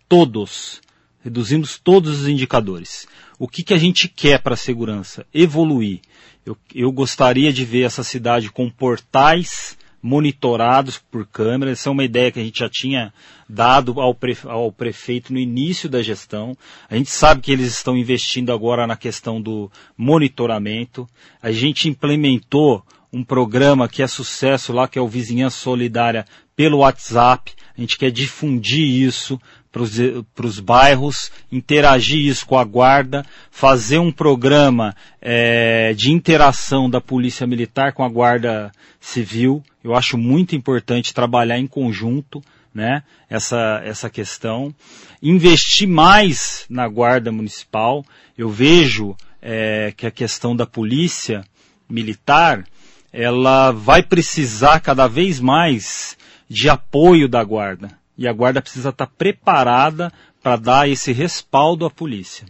Todos. 0.09 0.81
Reduzimos 1.25 1.79
todos 1.79 2.21
os 2.21 2.29
indicadores. 2.29 3.09
O 3.39 3.49
que, 3.49 3.63
que 3.63 3.73
a 3.73 3.79
gente 3.79 4.09
quer 4.09 4.41
para 4.41 4.53
a 4.53 4.59
segurança? 4.59 5.27
Evoluir. 5.33 6.01
Eu, 6.45 6.55
eu 6.75 6.93
gostaria 6.93 7.51
de 7.51 7.65
ver 7.65 7.85
essa 7.85 8.05
cidade 8.05 8.51
com 8.51 8.69
portais 8.69 9.75
monitorados 10.03 10.99
por 10.99 11.27
câmeras. 11.27 11.79
Essa 11.79 11.89
é 11.89 11.93
uma 11.93 12.05
ideia 12.05 12.31
que 12.31 12.39
a 12.39 12.45
gente 12.45 12.59
já 12.59 12.69
tinha 12.69 13.11
dado 13.49 13.99
ao, 13.99 14.15
prefe 14.15 14.47
ao, 14.47 14.71
prefeito 14.71 15.33
no 15.33 15.39
início 15.39 15.89
da 15.89 16.03
gestão. 16.03 16.55
A 16.91 16.95
gente 16.95 17.11
sabe 17.11 17.41
que 17.41 17.51
eles 17.51 17.73
estão 17.73 17.97
investindo 17.97 18.53
agora 18.53 18.87
na 18.87 18.97
questão 18.97 19.41
do 19.41 19.73
monitoramento. 19.97 21.09
A 21.41 21.51
gente 21.51 21.89
implementou 21.89 22.85
um 23.11 23.25
programa 23.25 23.89
que 23.89 24.03
é 24.03 24.07
sucesso 24.07 24.75
lá, 24.75 24.87
que 24.87 24.99
é 24.99 25.03
o 25.03 25.09
Vizinhança 25.09 25.57
Solidária 25.57 26.27
pelo 26.55 26.79
WhatsApp. 26.79 27.53
A 27.75 27.81
gente 27.81 27.97
quer 27.97 28.11
difundir 28.11 28.85
isso 28.85 29.41
para 29.75 30.47
os 30.47 30.61
bairros, 30.61 31.33
interagir 31.51 32.25
isso 32.25 32.47
com 32.47 32.57
a 32.57 32.63
guarda, 32.63 33.27
fazer 33.51 33.99
um 33.99 34.13
programa 34.13 34.95
é, 35.21 35.93
de 35.95 36.13
interação 36.13 36.89
da 36.89 37.01
Polícia 37.01 37.45
Militar 37.45 37.93
com 37.93 38.05
a 38.05 38.09
Guarda 38.09 38.71
Civil. 39.01 39.65
Eu 39.83 39.97
acho 39.97 40.17
muito 40.17 40.55
importante 40.55 41.13
trabalhar 41.13 41.59
em 41.59 41.67
conjunto 41.67 42.41
né, 42.73 43.03
essa, 43.29 43.83
essa 43.85 44.09
questão. 44.09 44.73
Investir 45.21 45.89
mais 45.89 46.67
na 46.71 46.87
Guarda 46.87 47.33
Municipal. 47.33 48.05
Eu 48.39 48.51
vejo 48.51 49.17
é, 49.43 49.93
que 49.97 50.07
a 50.07 50.11
questão 50.11 50.55
da 50.55 50.67
Polícia 50.67 51.45
Militar 51.91 52.65
ela 53.13 53.73
vai 53.73 54.05
precisar 54.05 54.79
cada 54.79 55.09
vez 55.09 55.41
mais 55.41 56.17
de 56.49 56.69
apoio 56.69 57.29
da 57.29 57.43
Guarda 57.43 58.04
e 58.17 58.29
a 58.29 58.33
guarda 58.33 58.63
precisa 58.63 58.91
estar 58.91 59.07
preparada 59.07 60.13
para 60.43 60.57
dar 60.57 60.89
esse 60.89 61.13
respaldo 61.13 61.85
à 61.87 61.91
polícia. 61.91 62.47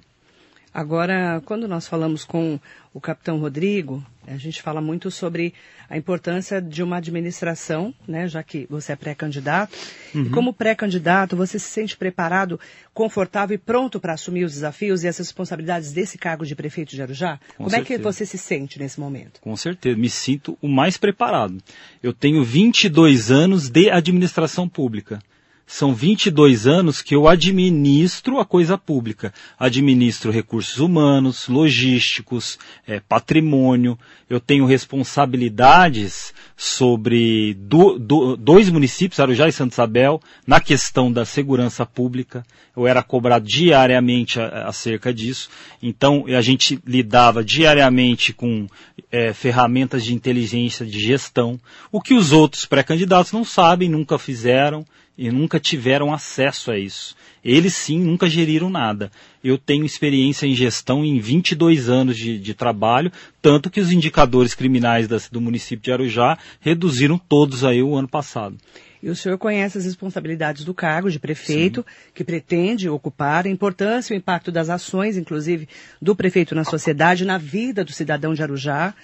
Agora, 0.74 1.40
quando 1.44 1.68
nós 1.68 1.86
falamos 1.86 2.24
com 2.24 2.58
o 2.92 3.00
capitão 3.00 3.38
Rodrigo, 3.38 4.04
a 4.26 4.36
gente 4.36 4.60
fala 4.60 4.80
muito 4.80 5.08
sobre 5.08 5.54
a 5.88 5.96
importância 5.96 6.60
de 6.60 6.82
uma 6.82 6.96
administração, 6.96 7.94
né, 8.08 8.26
já 8.26 8.42
que 8.42 8.66
você 8.68 8.90
é 8.90 8.96
pré-candidato. 8.96 9.72
Uhum. 10.12 10.24
E 10.24 10.30
como 10.30 10.52
pré-candidato, 10.52 11.36
você 11.36 11.60
se 11.60 11.68
sente 11.68 11.96
preparado, 11.96 12.58
confortável 12.92 13.54
e 13.54 13.58
pronto 13.58 14.00
para 14.00 14.14
assumir 14.14 14.42
os 14.42 14.54
desafios 14.54 15.04
e 15.04 15.08
as 15.08 15.16
responsabilidades 15.16 15.92
desse 15.92 16.18
cargo 16.18 16.44
de 16.44 16.56
prefeito 16.56 16.90
de 16.90 17.02
Arujá? 17.02 17.38
Com 17.50 17.64
como 17.64 17.70
certeza. 17.70 17.94
é 17.94 17.96
que 17.96 18.02
você 18.02 18.26
se 18.26 18.38
sente 18.38 18.76
nesse 18.80 18.98
momento? 18.98 19.40
Com 19.40 19.56
certeza, 19.56 19.96
me 19.96 20.10
sinto 20.10 20.58
o 20.60 20.66
mais 20.66 20.96
preparado. 20.96 21.58
Eu 22.02 22.12
tenho 22.12 22.42
22 22.42 23.30
anos 23.30 23.70
de 23.70 23.90
administração 23.90 24.68
pública 24.68 25.20
são 25.66 25.94
22 25.94 26.66
anos 26.66 27.00
que 27.00 27.14
eu 27.14 27.26
administro 27.26 28.38
a 28.38 28.44
coisa 28.44 28.76
pública. 28.76 29.32
Administro 29.58 30.30
recursos 30.30 30.78
humanos, 30.78 31.48
logísticos, 31.48 32.58
é, 32.86 33.00
patrimônio. 33.00 33.98
Eu 34.28 34.40
tenho 34.40 34.66
responsabilidades 34.66 36.34
sobre 36.56 37.54
do, 37.54 37.98
do, 37.98 38.36
dois 38.36 38.68
municípios, 38.68 39.18
Arujá 39.20 39.48
e 39.48 39.52
Santa 39.52 39.74
Isabel, 39.74 40.20
na 40.46 40.60
questão 40.60 41.10
da 41.10 41.24
segurança 41.24 41.86
pública. 41.86 42.44
Eu 42.76 42.86
era 42.86 43.02
cobrado 43.02 43.46
diariamente 43.46 44.38
acerca 44.40 45.14
disso. 45.14 45.48
Então, 45.82 46.26
a 46.26 46.42
gente 46.42 46.78
lidava 46.86 47.42
diariamente 47.42 48.34
com 48.34 48.66
é, 49.10 49.32
ferramentas 49.32 50.04
de 50.04 50.14
inteligência 50.14 50.84
de 50.84 51.00
gestão, 51.00 51.58
o 51.90 52.00
que 52.00 52.14
os 52.14 52.32
outros 52.32 52.66
pré-candidatos 52.66 53.32
não 53.32 53.44
sabem, 53.44 53.88
nunca 53.88 54.18
fizeram 54.18 54.84
e 55.16 55.30
nunca 55.30 55.60
tiveram 55.60 56.12
acesso 56.12 56.70
a 56.70 56.78
isso. 56.78 57.16
Eles 57.44 57.74
sim 57.74 58.00
nunca 58.00 58.28
geriram 58.28 58.68
nada. 58.68 59.10
Eu 59.42 59.58
tenho 59.58 59.84
experiência 59.84 60.46
em 60.46 60.54
gestão 60.54 61.04
em 61.04 61.18
22 61.20 61.88
anos 61.88 62.16
de, 62.16 62.38
de 62.38 62.54
trabalho, 62.54 63.12
tanto 63.40 63.70
que 63.70 63.80
os 63.80 63.92
indicadores 63.92 64.54
criminais 64.54 65.06
do 65.30 65.40
município 65.40 65.84
de 65.84 65.92
Arujá 65.92 66.38
reduziram 66.60 67.18
todos 67.18 67.64
aí 67.64 67.82
o 67.82 67.94
ano 67.94 68.08
passado. 68.08 68.56
E 69.02 69.10
o 69.10 69.14
senhor 69.14 69.36
conhece 69.36 69.76
as 69.76 69.84
responsabilidades 69.84 70.64
do 70.64 70.72
cargo 70.72 71.10
de 71.10 71.18
prefeito, 71.18 71.84
Sim. 71.86 72.10
que 72.14 72.24
pretende 72.24 72.88
ocupar, 72.88 73.44
a 73.44 73.50
importância 73.50 74.14
e 74.14 74.16
o 74.16 74.18
impacto 74.18 74.50
das 74.50 74.70
ações, 74.70 75.18
inclusive, 75.18 75.68
do 76.00 76.16
prefeito 76.16 76.54
na 76.54 76.64
sociedade, 76.64 77.22
na 77.22 77.36
vida 77.36 77.84
do 77.84 77.92
cidadão 77.92 78.32
de 78.32 78.42
Arujá. 78.42 78.94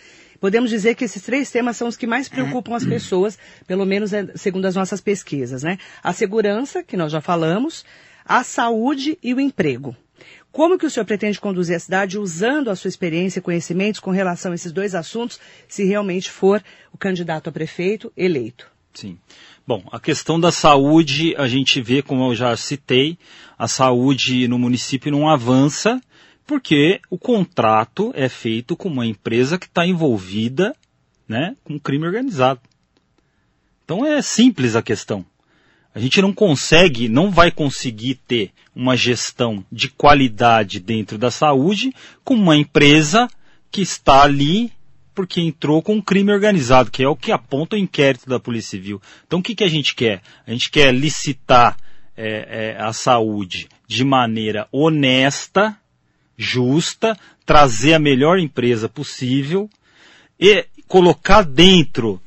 Podemos 0.40 0.70
dizer 0.70 0.94
que 0.94 1.04
esses 1.04 1.22
três 1.22 1.50
temas 1.50 1.76
são 1.76 1.86
os 1.86 1.96
que 1.96 2.06
mais 2.06 2.28
preocupam 2.28 2.74
as 2.74 2.84
pessoas, 2.84 3.38
pelo 3.66 3.84
menos 3.84 4.12
é, 4.12 4.26
segundo 4.34 4.64
as 4.64 4.74
nossas 4.74 5.00
pesquisas, 5.00 5.62
né? 5.62 5.78
A 6.02 6.14
segurança, 6.14 6.82
que 6.82 6.96
nós 6.96 7.12
já 7.12 7.20
falamos, 7.20 7.84
a 8.24 8.42
saúde 8.42 9.18
e 9.22 9.34
o 9.34 9.40
emprego. 9.40 9.94
Como 10.50 10.78
que 10.78 10.86
o 10.86 10.90
senhor 10.90 11.04
pretende 11.04 11.38
conduzir 11.38 11.76
a 11.76 11.80
cidade 11.80 12.18
usando 12.18 12.70
a 12.70 12.76
sua 12.76 12.88
experiência 12.88 13.38
e 13.38 13.42
conhecimentos 13.42 14.00
com 14.00 14.10
relação 14.10 14.52
a 14.52 14.54
esses 14.54 14.72
dois 14.72 14.94
assuntos, 14.94 15.38
se 15.68 15.84
realmente 15.84 16.30
for 16.30 16.62
o 16.92 16.98
candidato 16.98 17.48
a 17.48 17.52
prefeito 17.52 18.12
eleito? 18.16 18.66
Sim. 18.92 19.18
Bom, 19.66 19.84
a 19.92 20.00
questão 20.00 20.40
da 20.40 20.50
saúde, 20.50 21.36
a 21.36 21.46
gente 21.46 21.80
vê, 21.80 22.02
como 22.02 22.24
eu 22.30 22.34
já 22.34 22.56
citei, 22.56 23.16
a 23.56 23.68
saúde 23.68 24.48
no 24.48 24.58
município 24.58 25.12
não 25.12 25.28
avança 25.28 26.00
porque 26.50 27.00
o 27.08 27.16
contrato 27.16 28.10
é 28.12 28.28
feito 28.28 28.76
com 28.76 28.88
uma 28.88 29.06
empresa 29.06 29.56
que 29.56 29.66
está 29.66 29.86
envolvida 29.86 30.74
né, 31.28 31.54
com 31.62 31.78
crime 31.78 32.04
organizado. 32.04 32.60
Então 33.84 34.04
é 34.04 34.20
simples 34.20 34.74
a 34.74 34.82
questão. 34.82 35.24
A 35.94 36.00
gente 36.00 36.20
não 36.20 36.32
consegue, 36.32 37.08
não 37.08 37.30
vai 37.30 37.52
conseguir 37.52 38.16
ter 38.26 38.50
uma 38.74 38.96
gestão 38.96 39.64
de 39.70 39.90
qualidade 39.90 40.80
dentro 40.80 41.16
da 41.16 41.30
saúde 41.30 41.94
com 42.24 42.34
uma 42.34 42.56
empresa 42.56 43.28
que 43.70 43.80
está 43.80 44.24
ali 44.24 44.72
porque 45.14 45.40
entrou 45.40 45.80
com 45.80 45.94
um 45.94 46.02
crime 46.02 46.32
organizado, 46.32 46.90
que 46.90 47.04
é 47.04 47.08
o 47.08 47.14
que 47.14 47.30
aponta 47.30 47.76
o 47.76 47.78
inquérito 47.78 48.28
da 48.28 48.40
Polícia 48.40 48.70
Civil. 48.70 49.00
Então 49.24 49.38
o 49.38 49.42
que, 49.42 49.54
que 49.54 49.62
a 49.62 49.70
gente 49.70 49.94
quer? 49.94 50.20
A 50.44 50.50
gente 50.50 50.68
quer 50.68 50.92
licitar 50.92 51.76
é, 52.16 52.74
é, 52.76 52.82
a 52.82 52.92
saúde 52.92 53.68
de 53.86 54.04
maneira 54.04 54.66
honesta, 54.72 55.79
justa, 56.40 57.16
trazer 57.44 57.92
a 57.92 57.98
melhor 57.98 58.38
empresa 58.38 58.88
possível 58.88 59.68
e 60.38 60.64
colocar 60.88 61.42
dentro 61.42 62.20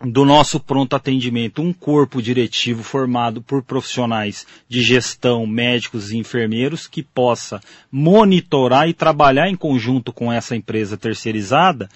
do 0.00 0.24
nosso 0.24 0.60
pronto 0.60 0.94
atendimento 0.94 1.60
um 1.60 1.72
corpo 1.72 2.22
diretivo 2.22 2.84
formado 2.84 3.42
por 3.42 3.64
profissionais 3.64 4.46
de 4.68 4.80
gestão, 4.80 5.44
médicos 5.44 6.12
e 6.12 6.18
enfermeiros 6.18 6.86
que 6.86 7.02
possa 7.02 7.60
monitorar 7.90 8.88
e 8.88 8.94
trabalhar 8.94 9.48
em 9.50 9.56
conjunto 9.56 10.12
com 10.12 10.32
essa 10.32 10.54
empresa 10.54 10.96
terceirizada 10.96 11.88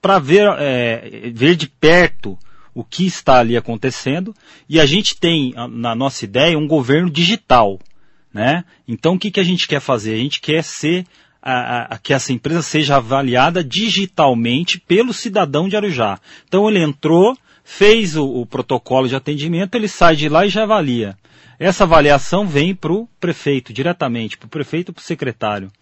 para 0.00 0.20
ver, 0.20 0.46
é, 0.60 1.32
ver 1.34 1.56
de 1.56 1.68
perto 1.68 2.38
o 2.72 2.84
que 2.84 3.04
está 3.04 3.40
ali 3.40 3.56
acontecendo. 3.56 4.32
E 4.68 4.78
a 4.78 4.86
gente 4.86 5.16
tem 5.16 5.52
na 5.68 5.96
nossa 5.96 6.24
ideia 6.24 6.56
um 6.56 6.68
governo 6.68 7.10
digital, 7.10 7.80
né? 8.38 8.64
Então 8.86 9.14
o 9.14 9.18
que, 9.18 9.32
que 9.32 9.40
a 9.40 9.42
gente 9.42 9.66
quer 9.66 9.80
fazer? 9.80 10.14
A 10.14 10.18
gente 10.18 10.40
quer 10.40 10.62
ser 10.62 11.04
a, 11.42 11.94
a, 11.94 11.98
que 11.98 12.14
essa 12.14 12.32
empresa 12.32 12.62
seja 12.62 12.94
avaliada 12.94 13.64
digitalmente 13.64 14.78
pelo 14.78 15.12
cidadão 15.12 15.68
de 15.68 15.76
Arujá. 15.76 16.20
Então 16.46 16.68
ele 16.68 16.80
entrou, 16.80 17.36
fez 17.64 18.14
o, 18.14 18.24
o 18.24 18.46
protocolo 18.46 19.08
de 19.08 19.16
atendimento, 19.16 19.74
ele 19.74 19.88
sai 19.88 20.14
de 20.14 20.28
lá 20.28 20.46
e 20.46 20.50
já 20.50 20.62
avalia. 20.62 21.18
Essa 21.58 21.82
avaliação 21.82 22.46
vem 22.46 22.76
para 22.76 22.92
o 22.92 23.08
prefeito, 23.18 23.72
diretamente, 23.72 24.38
para 24.38 24.46
o 24.46 24.50
prefeito 24.50 24.92
e 24.92 24.94
para 24.94 25.00
o 25.00 25.04
secretário. 25.04 25.72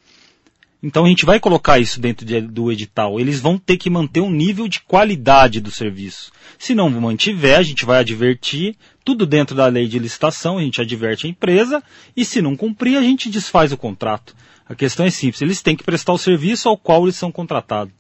Então 0.87 1.05
a 1.05 1.09
gente 1.09 1.27
vai 1.27 1.41
colocar 1.41 1.81
isso 1.81 2.01
dentro 2.01 2.25
de, 2.25 2.41
do 2.41 2.71
edital. 2.71 3.19
Eles 3.19 3.41
vão 3.41 3.59
ter 3.59 3.77
que 3.77 3.91
manter 3.91 4.21
um 4.21 4.31
nível 4.31 4.69
de 4.69 4.81
qualidade 4.81 5.61
do 5.61 5.69
serviço. 5.69 6.31
Se 6.61 6.77
não 6.77 6.89
mantiver, 6.89 7.59
a 7.59 7.63
gente 7.63 7.85
vai 7.85 7.99
advertir, 7.99 8.77
tudo 9.05 9.27
dentro 9.27 9.57
da 9.57 9.67
lei 9.67 9.89
de 9.89 9.99
licitação, 9.99 10.59
a 10.59 10.63
gente 10.63 10.81
adverte 10.81 11.27
a 11.27 11.31
empresa, 11.31 11.83
e 12.17 12.25
se 12.25 12.41
não 12.41 12.55
cumprir, 12.55 12.97
a 12.97 13.03
gente 13.03 13.29
desfaz 13.29 13.73
o 13.73 13.77
contrato. 13.77 14.33
A 14.65 14.77
questão 14.77 15.05
é 15.05 15.11
simples, 15.11 15.43
eles 15.43 15.61
têm 15.61 15.75
que 15.75 15.83
prestar 15.83 16.13
o 16.13 16.19
serviço 16.19 16.69
ao 16.69 16.79
qual 16.79 17.03
eles 17.03 17.17
são 17.17 17.33
contratados. 17.33 17.93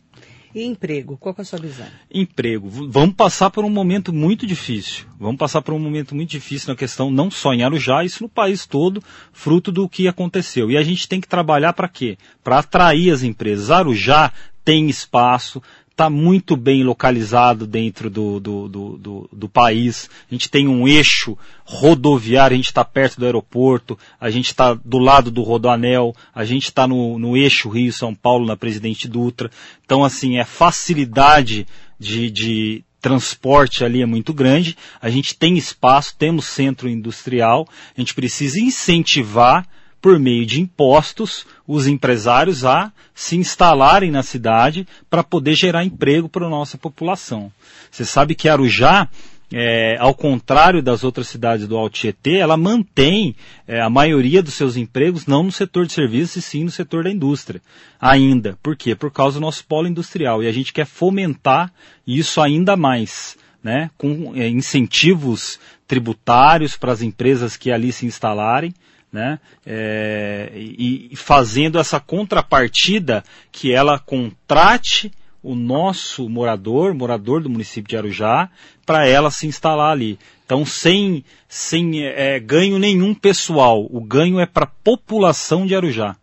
E 0.56 0.64
emprego, 0.64 1.18
qual 1.18 1.34
é 1.36 1.42
a 1.42 1.44
sua 1.44 1.58
visão? 1.58 1.86
Emprego. 2.10 2.66
Vamos 2.70 3.14
passar 3.14 3.50
por 3.50 3.62
um 3.62 3.68
momento 3.68 4.10
muito 4.10 4.46
difícil. 4.46 5.04
Vamos 5.20 5.36
passar 5.36 5.60
por 5.60 5.74
um 5.74 5.78
momento 5.78 6.14
muito 6.14 6.30
difícil 6.30 6.70
na 6.70 6.74
questão, 6.74 7.10
não 7.10 7.30
só 7.30 7.52
em 7.52 7.62
Arujá, 7.62 8.02
isso 8.02 8.22
no 8.22 8.28
país 8.28 8.64
todo, 8.64 9.04
fruto 9.34 9.70
do 9.70 9.86
que 9.86 10.08
aconteceu. 10.08 10.70
E 10.70 10.78
a 10.78 10.82
gente 10.82 11.06
tem 11.06 11.20
que 11.20 11.28
trabalhar 11.28 11.74
para 11.74 11.90
quê? 11.90 12.16
Para 12.42 12.60
atrair 12.60 13.10
as 13.10 13.22
empresas. 13.22 13.70
Arujá 13.70 14.32
tem 14.64 14.88
espaço, 14.88 15.62
está 15.96 16.10
muito 16.10 16.58
bem 16.58 16.84
localizado 16.84 17.66
dentro 17.66 18.10
do, 18.10 18.38
do, 18.38 18.68
do, 18.68 18.98
do, 18.98 19.30
do 19.32 19.48
país. 19.48 20.10
A 20.30 20.34
gente 20.34 20.50
tem 20.50 20.68
um 20.68 20.86
eixo 20.86 21.38
rodoviário, 21.64 22.54
a 22.54 22.58
gente 22.58 22.66
está 22.66 22.84
perto 22.84 23.18
do 23.18 23.24
aeroporto, 23.24 23.98
a 24.20 24.28
gente 24.28 24.48
está 24.48 24.74
do 24.74 24.98
lado 24.98 25.30
do 25.30 25.42
Rodoanel, 25.42 26.14
a 26.34 26.44
gente 26.44 26.64
está 26.64 26.86
no, 26.86 27.18
no 27.18 27.34
eixo 27.34 27.70
Rio-São 27.70 28.14
Paulo, 28.14 28.46
na 28.46 28.58
Presidente 28.58 29.08
Dutra. 29.08 29.50
Então, 29.86 30.04
assim, 30.04 30.36
é 30.36 30.44
facilidade 30.44 31.66
de, 31.98 32.30
de 32.30 32.84
transporte 33.00 33.82
ali 33.82 34.02
é 34.02 34.06
muito 34.06 34.34
grande. 34.34 34.76
A 35.00 35.08
gente 35.08 35.34
tem 35.34 35.56
espaço, 35.56 36.14
temos 36.18 36.44
centro 36.44 36.90
industrial, 36.90 37.66
a 37.96 38.00
gente 38.00 38.12
precisa 38.12 38.60
incentivar 38.60 39.66
por 40.00 40.18
meio 40.18 40.46
de 40.46 40.60
impostos, 40.60 41.46
os 41.66 41.86
empresários 41.86 42.64
a 42.64 42.92
se 43.14 43.36
instalarem 43.36 44.10
na 44.10 44.22
cidade 44.22 44.86
para 45.08 45.24
poder 45.24 45.54
gerar 45.54 45.84
emprego 45.84 46.28
para 46.28 46.46
a 46.46 46.50
nossa 46.50 46.78
população. 46.78 47.50
Você 47.90 48.04
sabe 48.04 48.34
que 48.34 48.48
Arujá, 48.48 49.08
é, 49.52 49.96
ao 49.98 50.14
contrário 50.14 50.82
das 50.82 51.02
outras 51.02 51.28
cidades 51.28 51.66
do 51.66 51.76
Alto 51.76 51.94
Tietê, 51.94 52.36
ela 52.36 52.56
mantém 52.56 53.34
é, 53.66 53.80
a 53.80 53.88
maioria 53.88 54.42
dos 54.42 54.54
seus 54.54 54.76
empregos 54.76 55.26
não 55.26 55.44
no 55.44 55.52
setor 55.52 55.86
de 55.86 55.92
serviços, 55.92 56.36
e 56.36 56.42
sim 56.42 56.64
no 56.64 56.70
setor 56.70 57.04
da 57.04 57.10
indústria. 57.10 57.62
Ainda. 58.00 58.58
Por 58.62 58.76
quê? 58.76 58.94
Por 58.94 59.10
causa 59.10 59.38
do 59.38 59.42
nosso 59.42 59.64
polo 59.64 59.88
industrial. 59.88 60.42
E 60.42 60.46
a 60.46 60.52
gente 60.52 60.72
quer 60.72 60.86
fomentar 60.86 61.72
isso 62.06 62.40
ainda 62.40 62.76
mais. 62.76 63.36
Né, 63.64 63.90
com 63.98 64.32
é, 64.36 64.48
incentivos 64.48 65.58
tributários 65.88 66.76
para 66.76 66.92
as 66.92 67.02
empresas 67.02 67.56
que 67.56 67.72
ali 67.72 67.90
se 67.90 68.06
instalarem, 68.06 68.72
né? 69.16 69.40
É, 69.64 70.50
e, 70.54 71.16
fazendo 71.16 71.78
essa 71.78 71.98
contrapartida 71.98 73.24
que 73.50 73.72
ela 73.72 73.98
contrate 73.98 75.10
o 75.42 75.54
nosso 75.54 76.28
morador, 76.28 76.92
morador 76.92 77.42
do 77.42 77.48
município 77.48 77.88
de 77.88 77.96
Arujá, 77.96 78.50
para 78.84 79.06
ela 79.06 79.30
se 79.30 79.46
instalar 79.46 79.90
ali. 79.90 80.18
Então, 80.44 80.66
sem, 80.66 81.24
sem 81.48 82.04
é, 82.04 82.38
ganho 82.38 82.78
nenhum 82.78 83.14
pessoal, 83.14 83.86
o 83.90 84.02
ganho 84.02 84.38
é 84.38 84.44
para 84.44 84.64
a 84.64 84.70
população 84.84 85.66
de 85.66 85.74
Arujá. 85.74 86.14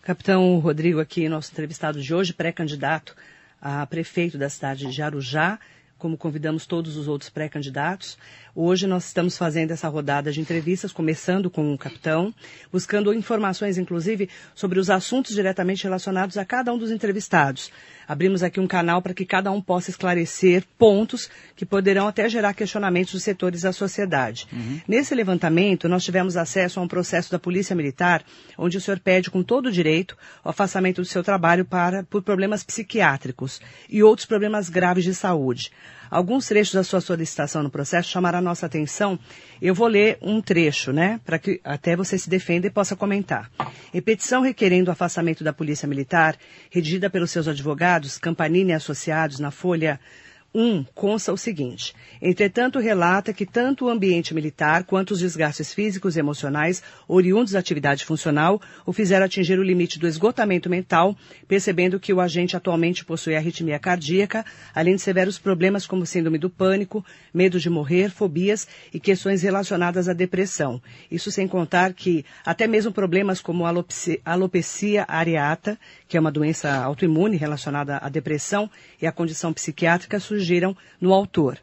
Capitão 0.00 0.58
Rodrigo, 0.60 1.00
aqui, 1.00 1.28
nosso 1.28 1.52
entrevistado 1.52 2.00
de 2.00 2.14
hoje, 2.14 2.32
pré-candidato 2.32 3.14
a 3.60 3.84
prefeito 3.86 4.38
da 4.38 4.48
cidade 4.48 4.90
de 4.90 5.02
Arujá, 5.02 5.58
como 5.98 6.16
convidamos 6.16 6.64
todos 6.64 6.96
os 6.96 7.08
outros 7.08 7.28
pré-candidatos. 7.28 8.16
Hoje 8.60 8.88
nós 8.88 9.06
estamos 9.06 9.38
fazendo 9.38 9.70
essa 9.70 9.86
rodada 9.86 10.32
de 10.32 10.40
entrevistas, 10.40 10.90
começando 10.90 11.48
com 11.48 11.72
o 11.72 11.78
capitão, 11.78 12.34
buscando 12.72 13.14
informações, 13.14 13.78
inclusive, 13.78 14.28
sobre 14.52 14.80
os 14.80 14.90
assuntos 14.90 15.32
diretamente 15.32 15.84
relacionados 15.84 16.36
a 16.36 16.44
cada 16.44 16.72
um 16.72 16.76
dos 16.76 16.90
entrevistados. 16.90 17.70
Abrimos 18.08 18.42
aqui 18.42 18.58
um 18.58 18.66
canal 18.66 19.00
para 19.00 19.14
que 19.14 19.24
cada 19.24 19.52
um 19.52 19.62
possa 19.62 19.90
esclarecer 19.90 20.64
pontos 20.76 21.30
que 21.54 21.64
poderão 21.64 22.08
até 22.08 22.28
gerar 22.28 22.52
questionamentos 22.52 23.12
dos 23.12 23.22
setores 23.22 23.62
da 23.62 23.72
sociedade. 23.72 24.48
Uhum. 24.52 24.80
Nesse 24.88 25.14
levantamento, 25.14 25.88
nós 25.88 26.02
tivemos 26.02 26.36
acesso 26.36 26.80
a 26.80 26.82
um 26.82 26.88
processo 26.88 27.30
da 27.30 27.38
Polícia 27.38 27.76
Militar, 27.76 28.24
onde 28.58 28.76
o 28.76 28.80
senhor 28.80 28.98
pede 28.98 29.30
com 29.30 29.40
todo 29.40 29.66
o 29.66 29.72
direito 29.72 30.16
o 30.44 30.48
afastamento 30.48 31.00
do 31.00 31.06
seu 31.06 31.22
trabalho 31.22 31.64
para, 31.64 32.02
por 32.02 32.22
problemas 32.22 32.64
psiquiátricos 32.64 33.60
e 33.88 34.02
outros 34.02 34.26
problemas 34.26 34.68
graves 34.68 35.04
de 35.04 35.14
saúde. 35.14 35.70
Alguns 36.10 36.46
trechos 36.46 36.74
da 36.74 36.84
sua 36.84 37.00
solicitação 37.00 37.62
no 37.62 37.70
processo 37.70 38.08
chamaram 38.08 38.38
a 38.38 38.42
nossa 38.42 38.66
atenção. 38.66 39.18
Eu 39.60 39.74
vou 39.74 39.88
ler 39.88 40.18
um 40.22 40.40
trecho, 40.40 40.92
né, 40.92 41.20
para 41.24 41.38
que 41.38 41.60
até 41.64 41.96
você 41.96 42.18
se 42.18 42.30
defenda 42.30 42.66
e 42.66 42.70
possa 42.70 42.96
comentar. 42.96 43.50
Em 43.92 44.00
petição 44.00 44.42
requerendo 44.42 44.90
o 44.90 44.92
afastamento 44.92 45.42
da 45.44 45.52
Polícia 45.52 45.88
Militar, 45.88 46.36
redigida 46.70 47.10
pelos 47.10 47.30
seus 47.30 47.48
advogados, 47.48 48.18
Campanini 48.18 48.70
e 48.70 48.74
Associados, 48.74 49.38
na 49.38 49.50
Folha 49.50 50.00
1 50.54 50.84
consta 50.94 51.30
o 51.30 51.36
seguinte: 51.36 51.94
entretanto, 52.22 52.78
relata 52.78 53.34
que 53.34 53.44
tanto 53.44 53.84
o 53.84 53.88
ambiente 53.90 54.34
militar 54.34 54.84
quanto 54.84 55.10
os 55.10 55.20
desgastes 55.20 55.74
físicos 55.74 56.16
e 56.16 56.20
emocionais 56.20 56.82
oriundos 57.06 57.52
da 57.52 57.58
atividade 57.58 58.04
funcional 58.04 58.60
o 58.86 58.92
fizeram 58.92 59.26
atingir 59.26 59.58
o 59.58 59.62
limite 59.62 59.98
do 59.98 60.08
esgotamento 60.08 60.70
mental, 60.70 61.14
percebendo 61.46 62.00
que 62.00 62.14
o 62.14 62.20
agente 62.20 62.56
atualmente 62.56 63.04
possui 63.04 63.36
arritmia 63.36 63.78
cardíaca, 63.78 64.44
além 64.74 64.96
de 64.96 65.02
severos 65.02 65.38
problemas 65.38 65.86
como 65.86 66.06
síndrome 66.06 66.38
do 66.38 66.48
pânico, 66.48 67.04
medo 67.32 67.60
de 67.60 67.68
morrer, 67.68 68.10
fobias 68.10 68.66
e 68.92 68.98
questões 68.98 69.42
relacionadas 69.42 70.08
à 70.08 70.14
depressão. 70.14 70.80
Isso 71.10 71.30
sem 71.30 71.46
contar 71.46 71.92
que 71.92 72.24
até 72.44 72.66
mesmo 72.66 72.90
problemas 72.90 73.40
como 73.40 73.66
alopecia, 73.66 74.18
alopecia 74.24 75.04
areata, 75.06 75.78
que 76.08 76.16
é 76.16 76.20
uma 76.20 76.32
doença 76.32 76.74
autoimune 76.74 77.36
relacionada 77.36 77.98
à 77.98 78.08
depressão 78.08 78.70
e 79.00 79.06
à 79.06 79.12
condição 79.12 79.52
psiquiátrica, 79.52 80.18
surgiram 80.18 80.37
no 81.00 81.12
autor. 81.12 81.58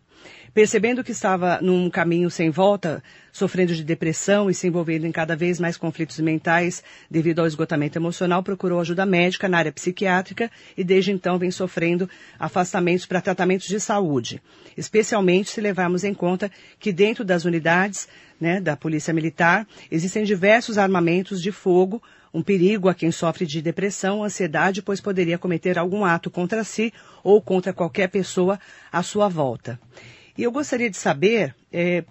Percebendo 0.55 1.03
que 1.03 1.11
estava 1.11 1.59
num 1.61 1.89
caminho 1.89 2.31
sem 2.31 2.49
volta, 2.49 3.03
sofrendo 3.29 3.75
de 3.75 3.83
depressão 3.83 4.49
e 4.49 4.53
se 4.53 4.65
envolvendo 4.65 5.05
em 5.05 5.11
cada 5.11 5.35
vez 5.35 5.59
mais 5.59 5.75
conflitos 5.75 6.17
mentais 6.21 6.81
devido 7.11 7.39
ao 7.39 7.45
esgotamento 7.45 7.97
emocional, 7.97 8.41
procurou 8.41 8.79
ajuda 8.79 9.05
médica 9.05 9.49
na 9.49 9.57
área 9.57 9.71
psiquiátrica 9.73 10.49
e 10.77 10.81
desde 10.81 11.11
então 11.11 11.37
vem 11.37 11.51
sofrendo 11.51 12.09
afastamentos 12.39 13.05
para 13.05 13.19
tratamentos 13.19 13.67
de 13.67 13.81
saúde, 13.81 14.41
especialmente 14.77 15.49
se 15.49 15.59
levarmos 15.59 16.05
em 16.05 16.13
conta 16.13 16.49
que 16.79 16.93
dentro 16.93 17.25
das 17.25 17.43
unidades 17.43 18.07
né, 18.39 18.61
da 18.61 18.77
Polícia 18.77 19.13
Militar 19.13 19.67
existem 19.91 20.23
diversos 20.23 20.77
armamentos 20.77 21.41
de 21.41 21.51
fogo 21.51 22.01
um 22.35 22.43
perigo 22.43 22.89
a 22.89 22.93
quem 22.93 23.11
sofre 23.11 23.45
de 23.45 23.61
depressão, 23.61 24.21
ansiedade, 24.21 24.81
pois 24.81 24.99
poderia 24.99 25.37
cometer 25.37 25.79
algum 25.79 26.03
ato 26.03 26.29
contra 26.29 26.65
si 26.65 26.93
ou 27.23 27.41
contra 27.41 27.71
qualquer 27.71 28.09
pessoa 28.09 28.59
à 28.91 29.01
sua 29.01 29.29
volta. 29.29 29.79
E 30.37 30.43
eu 30.43 30.51
gostaria 30.51 30.89
de 30.89 30.97
saber 30.97 31.55
é, 31.71 32.03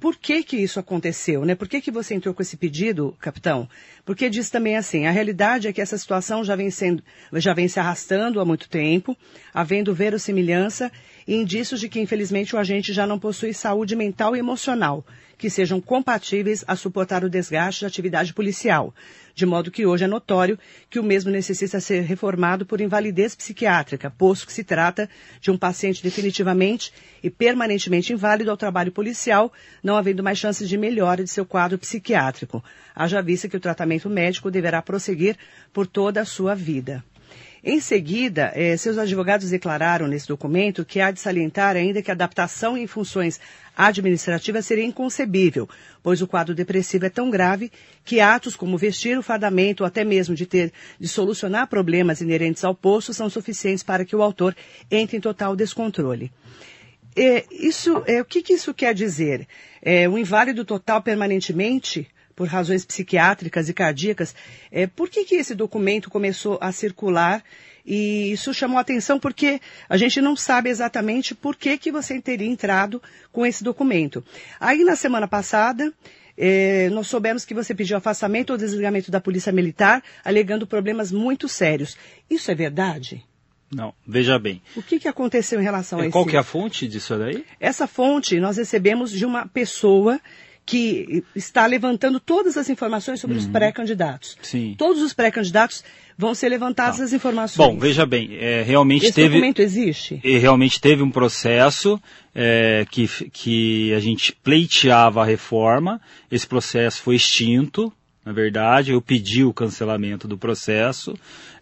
por 0.00 0.16
que 0.16 0.42
que 0.42 0.56
isso 0.56 0.80
aconteceu, 0.80 1.44
né? 1.44 1.54
Por 1.54 1.68
que 1.68 1.82
que 1.82 1.90
você 1.90 2.14
entrou 2.14 2.32
com 2.32 2.40
esse 2.40 2.56
pedido, 2.56 3.14
capitão? 3.20 3.68
Porque 4.06 4.30
diz 4.30 4.48
também 4.48 4.74
assim, 4.74 5.04
a 5.04 5.10
realidade 5.10 5.68
é 5.68 5.72
que 5.72 5.82
essa 5.82 5.98
situação 5.98 6.42
já 6.42 6.56
vem 6.56 6.70
sendo, 6.70 7.02
já 7.34 7.52
vem 7.52 7.68
se 7.68 7.78
arrastando 7.78 8.40
há 8.40 8.44
muito 8.44 8.70
tempo, 8.70 9.14
havendo 9.52 9.94
verossimilhança 9.94 10.90
e 11.28 11.34
indícios 11.34 11.78
de 11.78 11.90
que 11.90 12.00
infelizmente 12.00 12.56
o 12.56 12.58
agente 12.58 12.90
já 12.90 13.06
não 13.06 13.18
possui 13.18 13.52
saúde 13.52 13.94
mental 13.94 14.34
e 14.34 14.38
emocional, 14.38 15.04
que 15.38 15.50
sejam 15.50 15.80
compatíveis 15.80 16.64
a 16.66 16.74
suportar 16.74 17.24
o 17.24 17.28
desgaste 17.30 17.82
da 17.82 17.88
atividade 17.88 18.32
policial, 18.32 18.94
de 19.34 19.44
modo 19.44 19.70
que 19.70 19.84
hoje 19.84 20.04
é 20.04 20.06
notório 20.06 20.58
que 20.88 20.98
o 20.98 21.02
mesmo 21.02 21.30
necessita 21.30 21.78
ser 21.80 22.02
reformado 22.02 22.64
por 22.64 22.80
invalidez 22.80 23.34
psiquiátrica, 23.34 24.10
posto 24.10 24.46
que 24.46 24.52
se 24.52 24.64
trata 24.64 25.08
de 25.40 25.50
um 25.50 25.58
paciente 25.58 26.02
definitivamente 26.02 26.92
e 27.22 27.28
permanentemente 27.28 28.12
inválido 28.12 28.50
ao 28.50 28.56
trabalho 28.56 28.92
policial, 28.92 29.52
não 29.82 29.96
havendo 29.96 30.22
mais 30.22 30.38
chances 30.38 30.68
de 30.68 30.78
melhora 30.78 31.22
de 31.22 31.30
seu 31.30 31.44
quadro 31.44 31.78
psiquiátrico, 31.78 32.64
haja 32.94 33.20
vista 33.20 33.48
que 33.48 33.56
o 33.56 33.60
tratamento 33.60 34.08
médico 34.08 34.50
deverá 34.50 34.80
prosseguir 34.80 35.36
por 35.72 35.86
toda 35.86 36.22
a 36.22 36.24
sua 36.24 36.54
vida. 36.54 37.04
Em 37.68 37.80
seguida, 37.80 38.52
eh, 38.54 38.76
seus 38.76 38.96
advogados 38.96 39.50
declararam 39.50 40.06
nesse 40.06 40.28
documento 40.28 40.84
que 40.84 41.00
há 41.00 41.10
de 41.10 41.18
salientar 41.18 41.74
ainda 41.74 42.00
que 42.00 42.12
a 42.12 42.14
adaptação 42.14 42.76
em 42.78 42.86
funções 42.86 43.40
administrativas 43.76 44.64
seria 44.64 44.84
inconcebível, 44.84 45.68
pois 46.00 46.22
o 46.22 46.28
quadro 46.28 46.54
depressivo 46.54 47.06
é 47.06 47.10
tão 47.10 47.28
grave 47.28 47.72
que 48.04 48.20
atos 48.20 48.54
como 48.54 48.78
vestir 48.78 49.18
o 49.18 49.22
fardamento 49.22 49.82
ou 49.82 49.86
até 49.88 50.04
mesmo 50.04 50.32
de 50.32 50.46
ter 50.46 50.72
de 51.00 51.08
solucionar 51.08 51.66
problemas 51.66 52.20
inerentes 52.20 52.62
ao 52.62 52.72
posto 52.72 53.12
são 53.12 53.28
suficientes 53.28 53.82
para 53.82 54.04
que 54.04 54.14
o 54.14 54.22
autor 54.22 54.54
entre 54.88 55.16
em 55.16 55.20
total 55.20 55.56
descontrole. 55.56 56.30
É, 57.16 57.46
isso, 57.50 58.00
é, 58.06 58.20
o 58.20 58.24
que, 58.24 58.42
que, 58.42 58.52
isso 58.52 58.72
quer 58.72 58.94
dizer? 58.94 59.48
É, 59.82 60.04
inválido 60.04 60.64
total 60.64 61.02
permanentemente 61.02 62.06
por 62.36 62.46
razões 62.46 62.84
psiquiátricas 62.84 63.68
e 63.70 63.74
cardíacas. 63.74 64.34
É, 64.70 64.86
por 64.86 65.08
que, 65.08 65.24
que 65.24 65.34
esse 65.36 65.54
documento 65.54 66.10
começou 66.10 66.58
a 66.60 66.70
circular? 66.70 67.42
E 67.84 68.30
isso 68.32 68.52
chamou 68.52 68.76
a 68.78 68.82
atenção 68.82 69.18
porque 69.18 69.60
a 69.88 69.96
gente 69.96 70.20
não 70.20 70.36
sabe 70.36 70.68
exatamente 70.68 71.34
por 71.34 71.56
que, 71.56 71.78
que 71.78 71.90
você 71.90 72.20
teria 72.20 72.46
entrado 72.46 73.02
com 73.32 73.46
esse 73.46 73.64
documento. 73.64 74.22
Aí, 74.60 74.84
na 74.84 74.96
semana 74.96 75.26
passada, 75.26 75.92
é, 76.36 76.90
nós 76.90 77.06
soubemos 77.06 77.44
que 77.44 77.54
você 77.54 77.74
pediu 77.74 77.96
afastamento 77.96 78.50
ou 78.50 78.58
desligamento 78.58 79.10
da 79.10 79.20
Polícia 79.20 79.52
Militar, 79.52 80.02
alegando 80.24 80.66
problemas 80.66 81.10
muito 81.10 81.48
sérios. 81.48 81.96
Isso 82.28 82.50
é 82.50 82.54
verdade? 82.54 83.24
Não, 83.74 83.94
veja 84.06 84.38
bem. 84.38 84.60
O 84.76 84.82
que, 84.82 84.98
que 84.98 85.08
aconteceu 85.08 85.60
em 85.60 85.64
relação 85.64 86.00
a 86.00 86.02
isso? 86.02 86.12
Qual 86.12 86.26
que 86.26 86.36
é 86.36 86.38
a 86.38 86.44
fonte 86.44 86.86
disso 86.86 87.16
daí? 87.16 87.44
Essa 87.58 87.86
fonte 87.86 88.38
nós 88.38 88.56
recebemos 88.56 89.10
de 89.10 89.24
uma 89.24 89.46
pessoa 89.46 90.20
que 90.66 91.22
está 91.34 91.64
levantando 91.64 92.18
todas 92.18 92.56
as 92.56 92.68
informações 92.68 93.20
sobre 93.20 93.36
uhum. 93.36 93.42
os 93.42 93.48
pré-candidatos. 93.48 94.36
Sim. 94.42 94.74
Todos 94.76 95.00
os 95.00 95.14
pré-candidatos 95.14 95.84
vão 96.18 96.34
ser 96.34 96.48
levantadas 96.48 96.98
tá. 96.98 97.04
as 97.04 97.12
informações. 97.12 97.56
Bom, 97.68 97.78
veja 97.78 98.04
bem, 98.04 98.36
é, 98.36 98.62
realmente 98.62 99.04
Esse 99.04 99.14
teve. 99.14 99.28
documento 99.28 99.62
existe? 99.62 100.20
Realmente 100.24 100.80
teve 100.80 101.04
um 101.04 101.10
processo 101.10 102.02
é, 102.34 102.84
que, 102.90 103.06
que 103.30 103.94
a 103.94 104.00
gente 104.00 104.32
pleiteava 104.32 105.22
a 105.22 105.24
reforma. 105.24 106.00
Esse 106.30 106.46
processo 106.46 107.00
foi 107.00 107.14
extinto. 107.14 107.92
Na 108.24 108.32
verdade, 108.32 108.90
eu 108.90 109.00
pedi 109.00 109.44
o 109.44 109.54
cancelamento 109.54 110.26
do 110.26 110.36
processo. 110.36 111.14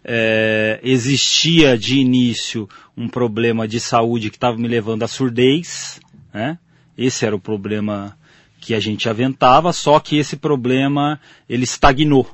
É, 0.03 0.79
existia 0.81 1.77
de 1.77 1.99
início 1.99 2.67
um 2.97 3.07
problema 3.07 3.67
de 3.67 3.79
saúde 3.79 4.31
que 4.31 4.37
estava 4.37 4.57
me 4.57 4.67
levando 4.67 5.03
à 5.03 5.07
surdez. 5.07 5.99
Né? 6.33 6.57
Esse 6.97 7.23
era 7.23 7.35
o 7.35 7.39
problema 7.39 8.17
que 8.65 8.73
a 8.73 8.79
gente 8.79 9.07
aventava, 9.07 9.71
só 9.71 9.99
que 9.99 10.17
esse 10.17 10.35
problema 10.35 11.19
ele 11.47 11.65
estagnou. 11.65 12.27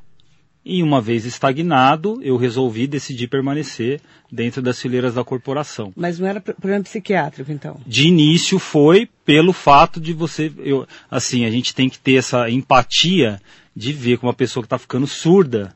E 0.64 0.82
uma 0.82 1.02
vez 1.02 1.26
estagnado, 1.26 2.22
eu 2.24 2.38
resolvi 2.38 2.88
decidir 2.88 3.28
permanecer 3.28 4.00
dentro 4.32 4.62
das 4.62 4.80
fileiras 4.80 5.16
da 5.16 5.26
corporação. 5.26 5.92
Mas 5.94 6.20
não 6.20 6.28
era 6.28 6.40
problema 6.40 6.84
psiquiátrico, 6.84 7.52
então? 7.52 7.82
De 7.86 8.08
início 8.08 8.60
foi 8.60 9.10
pelo 9.26 9.52
fato 9.52 10.00
de 10.00 10.14
você, 10.14 10.50
eu, 10.60 10.88
assim, 11.10 11.44
a 11.44 11.52
gente 11.52 11.76
tem 11.76 11.90
que 11.90 12.00
ter 12.00 12.16
essa 12.16 12.50
empatia 12.50 13.42
de 13.76 13.92
ver 13.92 14.18
que 14.18 14.24
uma 14.24 14.34
pessoa 14.34 14.64
que 14.64 14.68
está 14.68 14.78
ficando 14.78 15.08
surda, 15.08 15.76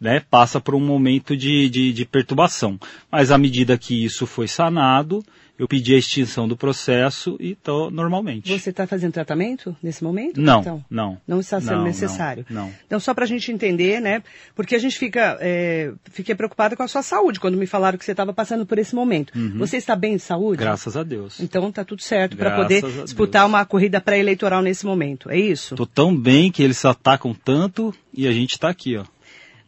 né, 0.00 0.20
passa 0.28 0.60
por 0.60 0.74
um 0.74 0.80
momento 0.80 1.36
de, 1.36 1.68
de, 1.68 1.92
de 1.92 2.04
perturbação. 2.04 2.80
Mas 3.12 3.30
à 3.30 3.38
medida 3.38 3.78
que 3.78 4.04
isso 4.04 4.26
foi 4.26 4.48
sanado, 4.48 5.22
eu 5.58 5.66
pedi 5.66 5.94
a 5.94 5.98
extinção 5.98 6.46
do 6.46 6.56
processo 6.56 7.36
e 7.40 7.52
estou 7.52 7.90
normalmente. 7.90 8.56
Você 8.56 8.70
está 8.70 8.86
fazendo 8.86 9.12
tratamento 9.12 9.76
nesse 9.82 10.04
momento? 10.04 10.40
Não, 10.40 10.60
então, 10.60 10.84
não. 10.88 11.20
Não 11.26 11.40
está 11.40 11.60
sendo 11.60 11.78
não, 11.78 11.84
necessário? 11.84 12.46
Não, 12.48 12.66
não. 12.66 12.74
Então, 12.86 13.00
só 13.00 13.12
para 13.12 13.24
a 13.24 13.26
gente 13.26 13.50
entender, 13.50 14.00
né? 14.00 14.22
Porque 14.54 14.76
a 14.76 14.78
gente 14.78 14.96
fica, 14.96 15.36
é, 15.40 15.92
fiquei 16.10 16.34
preocupada 16.34 16.76
com 16.76 16.82
a 16.82 16.88
sua 16.88 17.02
saúde 17.02 17.40
quando 17.40 17.56
me 17.56 17.66
falaram 17.66 17.98
que 17.98 18.04
você 18.04 18.12
estava 18.12 18.32
passando 18.32 18.64
por 18.64 18.78
esse 18.78 18.94
momento. 18.94 19.36
Uhum. 19.36 19.58
Você 19.58 19.76
está 19.76 19.96
bem 19.96 20.16
de 20.16 20.22
saúde? 20.22 20.58
Graças 20.58 20.96
a 20.96 21.02
Deus. 21.02 21.40
Então 21.40 21.68
está 21.68 21.84
tudo 21.84 22.02
certo 22.02 22.36
para 22.36 22.54
poder 22.54 22.82
disputar 23.02 23.44
uma 23.44 23.64
corrida 23.64 24.00
pré-eleitoral 24.00 24.62
nesse 24.62 24.86
momento, 24.86 25.28
é 25.30 25.38
isso? 25.38 25.74
Estou 25.74 25.86
tão 25.86 26.16
bem 26.16 26.52
que 26.52 26.62
eles 26.62 26.84
atacam 26.84 27.34
tanto 27.34 27.92
e 28.14 28.28
a 28.28 28.32
gente 28.32 28.52
está 28.52 28.68
aqui, 28.68 28.96
ó. 28.96 29.04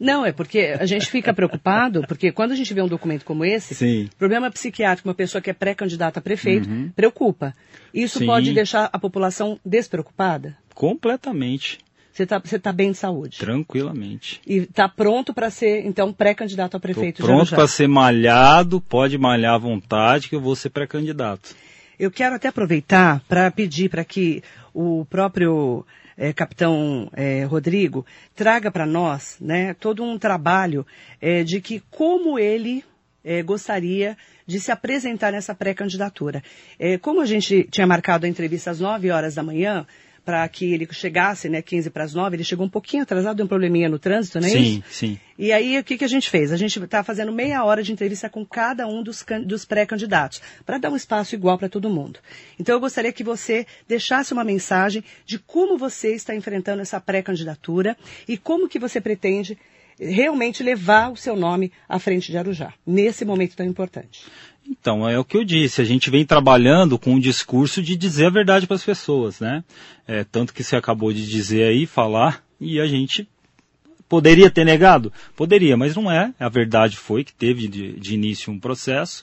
Não, 0.01 0.25
é 0.25 0.33
porque 0.33 0.75
a 0.81 0.87
gente 0.87 1.11
fica 1.11 1.35
preocupado, 1.35 2.03
porque 2.09 2.33
quando 2.33 2.53
a 2.53 2.57
gente 2.57 2.73
vê 2.73 2.81
um 2.81 2.89
documento 2.89 3.23
como 3.23 3.45
esse, 3.45 3.75
Sim. 3.75 4.09
problema 4.19 4.51
psiquiátrico, 4.51 5.07
uma 5.07 5.15
pessoa 5.15 5.43
que 5.43 5.51
é 5.51 5.53
pré-candidata 5.53 6.21
a 6.21 6.23
prefeito, 6.23 6.67
uhum. 6.71 6.91
preocupa. 6.97 7.55
Isso 7.93 8.19
Sim. 8.21 8.27
pode 8.27 8.55
deixar 8.55 8.89
a 8.91 8.99
população 8.99 9.61
despreocupada? 9.63 10.57
Completamente. 10.75 11.79
Você 12.11 12.23
está 12.23 12.41
tá 12.41 12.73
bem 12.73 12.93
de 12.93 12.97
saúde? 12.97 13.39
Tranquilamente. 13.39 14.41
E 14.47 14.59
está 14.59 14.89
pronto 14.89 15.35
para 15.35 15.51
ser, 15.51 15.87
então, 15.87 16.13
pré-candidato 16.13 16.77
a 16.77 16.81
prefeito? 16.81 17.19
Tô 17.19 17.25
pronto 17.25 17.55
para 17.55 17.69
ser 17.69 17.87
malhado, 17.87 18.81
pode 18.81 19.19
malhar 19.19 19.55
à 19.55 19.59
vontade, 19.59 20.29
que 20.29 20.35
eu 20.35 20.41
vou 20.41 20.57
ser 20.57 20.71
pré-candidato. 20.71 21.55
Eu 21.99 22.11
quero 22.11 22.37
até 22.37 22.49
aproveitar 22.49 23.21
para 23.29 23.51
pedir 23.51 23.91
para 23.91 24.03
que 24.03 24.43
o 24.73 25.05
próprio 25.05 25.85
é, 26.21 26.35
capitão 26.35 27.11
é, 27.15 27.45
Rodrigo, 27.45 28.05
traga 28.37 28.71
para 28.71 28.85
nós 28.85 29.39
né, 29.41 29.73
todo 29.73 30.05
um 30.05 30.19
trabalho 30.19 30.87
é, 31.19 31.43
de 31.43 31.63
que 31.63 31.83
como 31.91 32.39
ele 32.39 32.85
é, 33.25 33.43
gostaria 33.43 34.19
de 34.47 34.61
se 34.61 34.71
apresentar 34.71 35.33
nessa 35.33 35.55
pré-candidatura. 35.55 36.43
É, 36.79 36.99
como 36.99 37.23
a 37.23 37.27
gente 37.27 37.67
tinha 37.71 37.87
marcado 37.87 38.27
a 38.27 38.29
entrevista 38.29 38.71
às 38.71 38.81
9 38.81 39.11
horas 39.11 39.35
da 39.35 39.43
manhã, 39.43 39.87
para 40.25 40.47
que 40.49 40.73
ele 40.73 40.87
chegasse, 40.93 41.49
né, 41.49 41.63
15 41.63 41.91
para 41.91 42.05
as 42.05 42.15
9, 42.15 42.37
ele 42.37 42.45
chegou 42.45 42.67
um 42.67 42.71
pouquinho 42.71 43.03
atrasado, 43.03 43.37
deu 43.37 43.47
um 43.47 43.49
probleminha 43.49 43.89
no 43.89 43.99
trânsito, 43.99 44.41
não 44.41 44.47
é 44.47 44.51
sim, 44.51 44.59
isso? 44.59 44.73
Sim, 44.73 44.83
sim. 44.91 45.21
E 45.39 45.53
aí, 45.53 45.79
o 45.79 45.85
que, 45.85 45.97
que 45.97 46.05
a 46.05 46.09
gente 46.09 46.29
fez? 46.29 46.53
A 46.53 46.57
gente 46.57 46.79
está 46.79 47.03
fazendo 47.03 47.33
meia 47.33 47.65
hora 47.65 47.83
de 47.83 47.93
entrevista 47.93 48.29
com 48.29 48.45
cada 48.45 48.87
um 48.87 49.03
dos, 49.03 49.25
dos 49.47 49.65
pré-candidatos, 49.65 50.43
para 50.67 50.79
dar 50.79 50.91
um 50.91 50.97
espaço 50.97 51.35
igual 51.35 51.57
para 51.57 51.69
todo 51.69 51.89
mundo. 51.89 52.21
Então, 52.59 52.75
eu 52.75 52.81
gostaria 52.81 53.13
que 53.13 53.25
você 53.25 53.67
deixasse 53.89 54.33
uma 54.33 54.45
mensagem 54.45 55.03
de 55.25 55.39
como 55.39 55.79
você 55.79 56.15
está 56.15 56.35
enfrentando 56.35 56.83
essa 56.83 57.01
pré-candidatura 57.01 57.97
e 58.29 58.37
como 58.37 58.69
que 58.69 58.79
você 58.79 59.01
pretende 59.01 59.57
realmente 59.99 60.63
levar 60.63 61.11
o 61.11 61.17
seu 61.17 61.37
nome 61.37 61.73
à 61.89 61.99
frente 61.99 62.31
de 62.31 62.39
Arujá, 62.39 62.73
nesse 62.87 63.25
momento 63.25 63.57
tão 63.57 63.67
importante. 63.67 64.25
Então, 64.71 65.09
é 65.09 65.19
o 65.19 65.25
que 65.25 65.37
eu 65.37 65.45
disse, 65.45 65.81
a 65.81 65.85
gente 65.85 66.11
vem 66.11 66.25
trabalhando 66.25 66.97
com 66.97 67.17
o 67.17 67.21
discurso 67.21 67.83
de 67.83 67.97
dizer 67.97 68.27
a 68.27 68.31
verdade 68.31 68.69
para 68.69 68.77
as 68.77 68.85
pessoas, 68.85 69.41
né? 69.41 69.65
É, 70.07 70.23
tanto 70.23 70.55
que 70.55 70.63
você 70.63 70.77
acabou 70.77 71.13
de 71.13 71.27
dizer 71.27 71.65
aí, 71.65 71.87
falar, 71.87 72.45
e 72.61 72.81
a 72.81 72.87
gente 72.87 73.29
Poderia 74.11 74.51
ter 74.51 74.65
negado? 74.65 75.13
Poderia, 75.37 75.77
mas 75.77 75.95
não 75.95 76.11
é. 76.11 76.35
A 76.41 76.49
verdade 76.49 76.97
foi 76.97 77.23
que 77.23 77.33
teve 77.33 77.69
de, 77.69 77.93
de 77.93 78.13
início 78.13 78.53
um 78.53 78.59
processo 78.59 79.23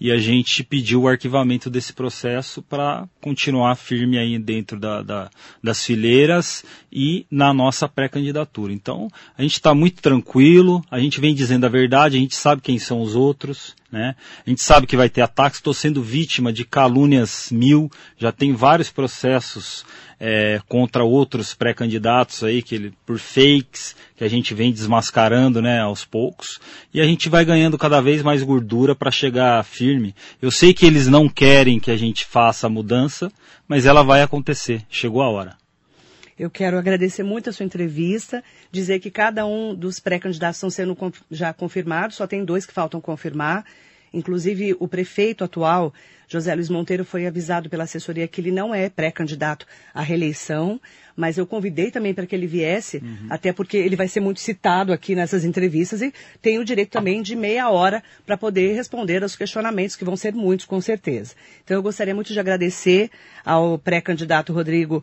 e 0.00 0.12
a 0.12 0.16
gente 0.16 0.62
pediu 0.62 1.02
o 1.02 1.08
arquivamento 1.08 1.68
desse 1.68 1.92
processo 1.92 2.62
para 2.62 3.08
continuar 3.20 3.74
firme 3.74 4.16
aí 4.16 4.38
dentro 4.38 4.78
da, 4.78 5.02
da, 5.02 5.28
das 5.60 5.84
fileiras 5.84 6.64
e 6.92 7.26
na 7.28 7.52
nossa 7.52 7.88
pré-candidatura. 7.88 8.72
Então, 8.72 9.08
a 9.36 9.42
gente 9.42 9.54
está 9.54 9.74
muito 9.74 10.00
tranquilo, 10.00 10.84
a 10.88 11.00
gente 11.00 11.20
vem 11.20 11.34
dizendo 11.34 11.66
a 11.66 11.68
verdade, 11.68 12.16
a 12.16 12.20
gente 12.20 12.36
sabe 12.36 12.62
quem 12.62 12.78
são 12.78 13.00
os 13.00 13.16
outros, 13.16 13.74
né? 13.90 14.14
A 14.46 14.48
gente 14.48 14.62
sabe 14.62 14.86
que 14.86 14.96
vai 14.96 15.08
ter 15.08 15.22
ataques, 15.22 15.58
estou 15.58 15.74
sendo 15.74 16.00
vítima 16.00 16.52
de 16.52 16.64
calúnias 16.64 17.48
mil, 17.50 17.90
já 18.16 18.30
tem 18.30 18.52
vários 18.52 18.88
processos 18.88 19.84
é, 20.20 20.60
contra 20.68 21.04
outros 21.04 21.54
pré-candidatos 21.54 22.42
aí, 22.42 22.62
que 22.62 22.74
ele, 22.74 22.94
por 23.06 23.18
fakes, 23.18 23.94
que 24.16 24.24
a 24.24 24.28
gente 24.28 24.54
vem 24.54 24.72
desmascarando 24.72 25.62
né, 25.62 25.80
aos 25.80 26.04
poucos, 26.04 26.58
e 26.92 27.00
a 27.00 27.04
gente 27.04 27.28
vai 27.28 27.44
ganhando 27.44 27.78
cada 27.78 28.00
vez 28.00 28.22
mais 28.22 28.42
gordura 28.42 28.94
para 28.94 29.10
chegar 29.10 29.64
firme. 29.64 30.14
Eu 30.42 30.50
sei 30.50 30.74
que 30.74 30.86
eles 30.86 31.06
não 31.06 31.28
querem 31.28 31.78
que 31.78 31.90
a 31.90 31.96
gente 31.96 32.24
faça 32.24 32.66
a 32.66 32.70
mudança, 32.70 33.30
mas 33.66 33.86
ela 33.86 34.02
vai 34.02 34.22
acontecer, 34.22 34.82
chegou 34.90 35.22
a 35.22 35.28
hora. 35.28 35.56
Eu 36.38 36.48
quero 36.48 36.78
agradecer 36.78 37.24
muito 37.24 37.50
a 37.50 37.52
sua 37.52 37.66
entrevista, 37.66 38.44
dizer 38.70 39.00
que 39.00 39.10
cada 39.10 39.44
um 39.44 39.74
dos 39.74 39.98
pré-candidatos 39.98 40.58
estão 40.58 40.70
sendo 40.70 40.96
já 41.30 41.52
confirmados, 41.52 42.16
só 42.16 42.28
tem 42.28 42.44
dois 42.44 42.64
que 42.64 42.72
faltam 42.72 43.00
confirmar. 43.00 43.64
Inclusive, 44.12 44.76
o 44.78 44.88
prefeito 44.88 45.44
atual, 45.44 45.92
José 46.26 46.54
Luiz 46.54 46.68
Monteiro, 46.68 47.04
foi 47.04 47.26
avisado 47.26 47.68
pela 47.68 47.84
assessoria 47.84 48.28
que 48.28 48.40
ele 48.40 48.50
não 48.50 48.74
é 48.74 48.88
pré-candidato 48.88 49.66
à 49.94 50.02
reeleição, 50.02 50.80
mas 51.16 51.36
eu 51.36 51.46
convidei 51.46 51.90
também 51.90 52.14
para 52.14 52.26
que 52.26 52.34
ele 52.34 52.46
viesse, 52.46 52.98
uhum. 52.98 53.26
até 53.28 53.52
porque 53.52 53.76
ele 53.76 53.96
vai 53.96 54.06
ser 54.06 54.20
muito 54.20 54.40
citado 54.40 54.92
aqui 54.92 55.14
nessas 55.14 55.44
entrevistas 55.44 56.00
e 56.00 56.12
tem 56.40 56.58
o 56.58 56.64
direito 56.64 56.90
também 56.90 57.22
de 57.22 57.34
meia 57.34 57.68
hora 57.70 58.02
para 58.24 58.36
poder 58.36 58.74
responder 58.74 59.22
aos 59.22 59.34
questionamentos, 59.34 59.96
que 59.96 60.04
vão 60.04 60.16
ser 60.16 60.32
muitos, 60.32 60.64
com 60.66 60.80
certeza. 60.80 61.34
Então, 61.64 61.76
eu 61.76 61.82
gostaria 61.82 62.14
muito 62.14 62.32
de 62.32 62.38
agradecer 62.38 63.10
ao 63.44 63.78
pré-candidato 63.78 64.52
Rodrigo 64.52 65.02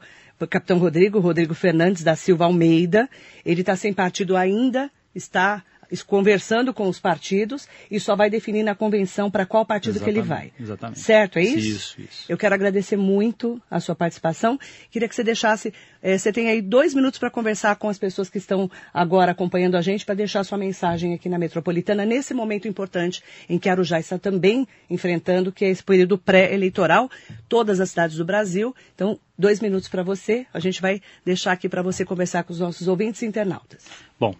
capitão 0.49 0.77
Rodrigo, 0.77 1.19
Rodrigo 1.19 1.53
Fernandes 1.53 2.03
da 2.03 2.15
Silva 2.15 2.43
Almeida. 2.43 3.09
Ele 3.45 3.61
está 3.61 3.75
sem 3.77 3.93
partido 3.93 4.35
ainda, 4.35 4.91
está 5.13 5.63
conversando 6.05 6.73
com 6.73 6.87
os 6.87 6.99
partidos 6.99 7.67
e 7.89 7.99
só 7.99 8.15
vai 8.15 8.29
definir 8.29 8.63
na 8.63 8.75
convenção 8.75 9.29
para 9.29 9.45
qual 9.45 9.65
partido 9.65 9.97
exatamente, 9.97 10.13
que 10.13 10.19
ele 10.19 10.27
vai. 10.27 10.51
Exatamente. 10.59 10.99
Certo, 10.99 11.39
é 11.39 11.43
isso? 11.43 11.57
Isso, 11.57 12.01
isso. 12.01 12.25
Eu 12.29 12.37
quero 12.37 12.55
agradecer 12.55 12.97
muito 12.97 13.61
a 13.69 13.79
sua 13.79 13.95
participação. 13.95 14.59
Queria 14.91 15.07
que 15.07 15.15
você 15.15 15.23
deixasse, 15.23 15.73
eh, 16.01 16.17
você 16.17 16.31
tem 16.31 16.49
aí 16.49 16.61
dois 16.61 16.93
minutos 16.93 17.19
para 17.19 17.29
conversar 17.29 17.75
com 17.75 17.89
as 17.89 17.97
pessoas 17.97 18.29
que 18.29 18.37
estão 18.37 18.69
agora 18.93 19.31
acompanhando 19.31 19.75
a 19.75 19.81
gente, 19.81 20.05
para 20.05 20.15
deixar 20.15 20.43
sua 20.43 20.57
mensagem 20.57 21.13
aqui 21.13 21.29
na 21.29 21.37
Metropolitana, 21.37 22.05
nesse 22.05 22.33
momento 22.33 22.67
importante 22.67 23.23
em 23.49 23.57
que 23.57 23.69
Arujá 23.69 23.99
está 23.99 24.17
também 24.17 24.67
enfrentando, 24.89 25.51
que 25.51 25.65
é 25.65 25.69
esse 25.69 25.83
período 25.83 26.17
pré-eleitoral, 26.17 27.09
todas 27.47 27.79
as 27.79 27.89
cidades 27.89 28.17
do 28.17 28.25
Brasil. 28.25 28.75
Então, 28.93 29.19
dois 29.37 29.59
minutos 29.59 29.89
para 29.89 30.03
você. 30.03 30.45
A 30.53 30.59
gente 30.59 30.81
vai 30.81 31.01
deixar 31.23 31.51
aqui 31.51 31.67
para 31.69 31.81
você 31.81 32.05
conversar 32.05 32.43
com 32.43 32.53
os 32.53 32.59
nossos 32.59 32.87
ouvintes 32.87 33.21
e 33.21 33.25
internautas. 33.25 33.85
Bom, 34.19 34.33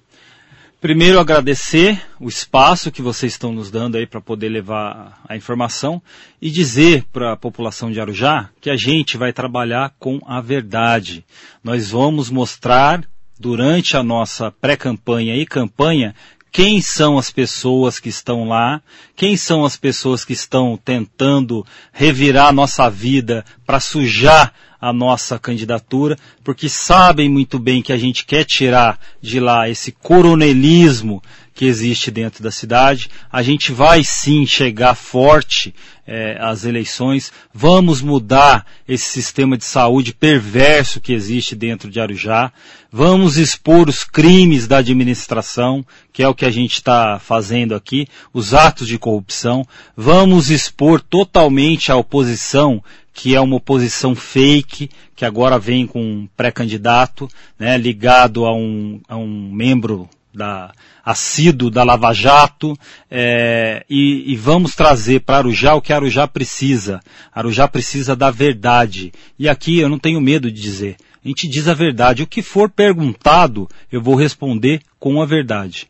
Primeiro, 0.85 1.19
agradecer 1.19 1.99
o 2.19 2.29
espaço 2.29 2.91
que 2.91 3.01
vocês 3.01 3.33
estão 3.33 3.51
nos 3.51 3.71
dando 3.71 3.97
aí 3.97 4.05
para 4.05 4.21
poder 4.21 4.49
levar 4.49 5.19
a 5.27 5.35
informação 5.35 5.99
e 6.39 6.51
dizer 6.51 7.03
para 7.11 7.31
a 7.31 7.35
população 7.35 7.91
de 7.91 7.99
Arujá 7.99 8.51
que 8.61 8.69
a 8.69 8.75
gente 8.75 9.17
vai 9.17 9.33
trabalhar 9.33 9.95
com 9.97 10.19
a 10.27 10.39
verdade. 10.39 11.25
Nós 11.63 11.89
vamos 11.89 12.29
mostrar 12.29 13.03
durante 13.39 13.97
a 13.97 14.03
nossa 14.03 14.51
pré-campanha 14.51 15.35
e 15.35 15.43
campanha 15.43 16.13
quem 16.51 16.79
são 16.79 17.17
as 17.17 17.31
pessoas 17.31 17.99
que 17.99 18.09
estão 18.09 18.47
lá, 18.47 18.79
quem 19.15 19.35
são 19.35 19.65
as 19.65 19.75
pessoas 19.75 20.23
que 20.23 20.33
estão 20.33 20.77
tentando 20.77 21.65
revirar 21.91 22.49
a 22.49 22.53
nossa 22.53 22.87
vida 22.91 23.43
para 23.65 23.79
sujar 23.79 24.53
a 24.85 24.93
nossa 24.93 25.39
candidatura, 25.39 26.15
porque 26.43 26.69
sabem 26.69 27.27
muito 27.27 27.57
bem 27.57 27.81
que 27.81 27.91
a 27.91 27.97
gente 27.97 28.23
quer 28.23 28.45
tirar 28.45 28.99
de 29.19 29.39
lá 29.39 29.67
esse 29.67 29.91
coronelismo 29.91 31.23
que 31.55 31.65
existe 31.65 32.11
dentro 32.11 32.43
da 32.43 32.51
cidade. 32.51 33.09
A 33.31 33.41
gente 33.41 33.71
vai 33.71 34.03
sim 34.03 34.45
chegar 34.45 34.93
forte 34.93 35.73
é, 36.05 36.37
às 36.39 36.65
eleições. 36.65 37.31
Vamos 37.51 37.99
mudar 37.99 38.63
esse 38.87 39.09
sistema 39.09 39.57
de 39.57 39.65
saúde 39.65 40.13
perverso 40.13 41.01
que 41.01 41.13
existe 41.13 41.55
dentro 41.55 41.89
de 41.89 41.99
Arujá. 41.99 42.51
Vamos 42.91 43.37
expor 43.37 43.89
os 43.89 44.03
crimes 44.03 44.67
da 44.67 44.77
administração, 44.77 45.83
que 46.13 46.21
é 46.21 46.27
o 46.27 46.35
que 46.35 46.45
a 46.45 46.51
gente 46.51 46.73
está 46.73 47.17
fazendo 47.17 47.73
aqui, 47.73 48.07
os 48.31 48.53
atos 48.53 48.87
de 48.87 48.99
corrupção. 48.99 49.65
Vamos 49.97 50.51
expor 50.51 51.01
totalmente 51.01 51.91
a 51.91 51.95
oposição 51.95 52.83
que 53.15 53.33
é 53.33 53.39
uma 53.39 53.55
oposição 53.55 54.13
fake, 54.13 54.89
que 55.15 55.23
agora 55.23 55.57
vem 55.57 55.87
com 55.87 56.03
um 56.03 56.29
pré-candidato, 56.35 57.29
né, 57.57 57.77
ligado 57.77 58.45
a 58.45 58.53
um, 58.53 58.99
a 59.07 59.15
um 59.15 59.49
membro 59.51 60.09
da 60.33 60.73
assíduo 61.03 61.69
da 61.69 61.83
Lava 61.83 62.11
Jato, 62.13 62.77
é, 63.09 63.85
e, 63.89 64.33
e, 64.33 64.35
vamos 64.35 64.75
trazer 64.75 65.21
para 65.21 65.37
Arujá 65.37 65.75
o 65.75 65.81
que 65.81 65.93
Arujá 65.93 66.27
precisa. 66.27 66.99
Arujá 67.33 67.67
precisa 67.67 68.15
da 68.15 68.29
verdade. 68.31 69.13
E 69.39 69.47
aqui 69.47 69.79
eu 69.79 69.87
não 69.87 69.99
tenho 69.99 70.19
medo 70.19 70.51
de 70.51 70.61
dizer. 70.61 70.97
A 71.23 71.27
gente 71.27 71.47
diz 71.47 71.67
a 71.67 71.73
verdade. 71.73 72.23
O 72.23 72.27
que 72.27 72.41
for 72.41 72.69
perguntado, 72.69 73.69
eu 73.91 74.01
vou 74.01 74.15
responder 74.15 74.81
com 74.99 75.21
a 75.21 75.25
verdade. 75.25 75.87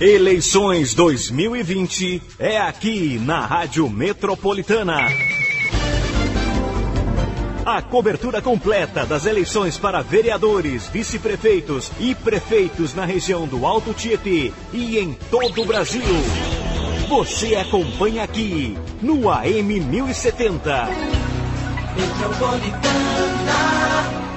Eleições 0.00 0.92
2020 0.92 2.20
é 2.38 2.58
aqui 2.58 3.18
na 3.24 3.46
Rádio 3.46 3.88
Metropolitana. 3.88 5.08
A 7.66 7.80
cobertura 7.80 8.42
completa 8.42 9.06
das 9.06 9.24
eleições 9.24 9.78
para 9.78 10.02
vereadores, 10.02 10.86
vice-prefeitos 10.88 11.90
e 11.98 12.14
prefeitos 12.14 12.94
na 12.94 13.06
região 13.06 13.46
do 13.46 13.64
Alto 13.64 13.94
Tietê 13.94 14.52
e 14.70 14.98
em 14.98 15.14
todo 15.30 15.62
o 15.62 15.64
Brasil. 15.64 16.02
Você 17.08 17.56
acompanha 17.56 18.22
aqui 18.22 18.76
no 19.00 19.30
AM 19.30 19.80
1070. 19.80 20.88
Metropolitana. 21.96 24.33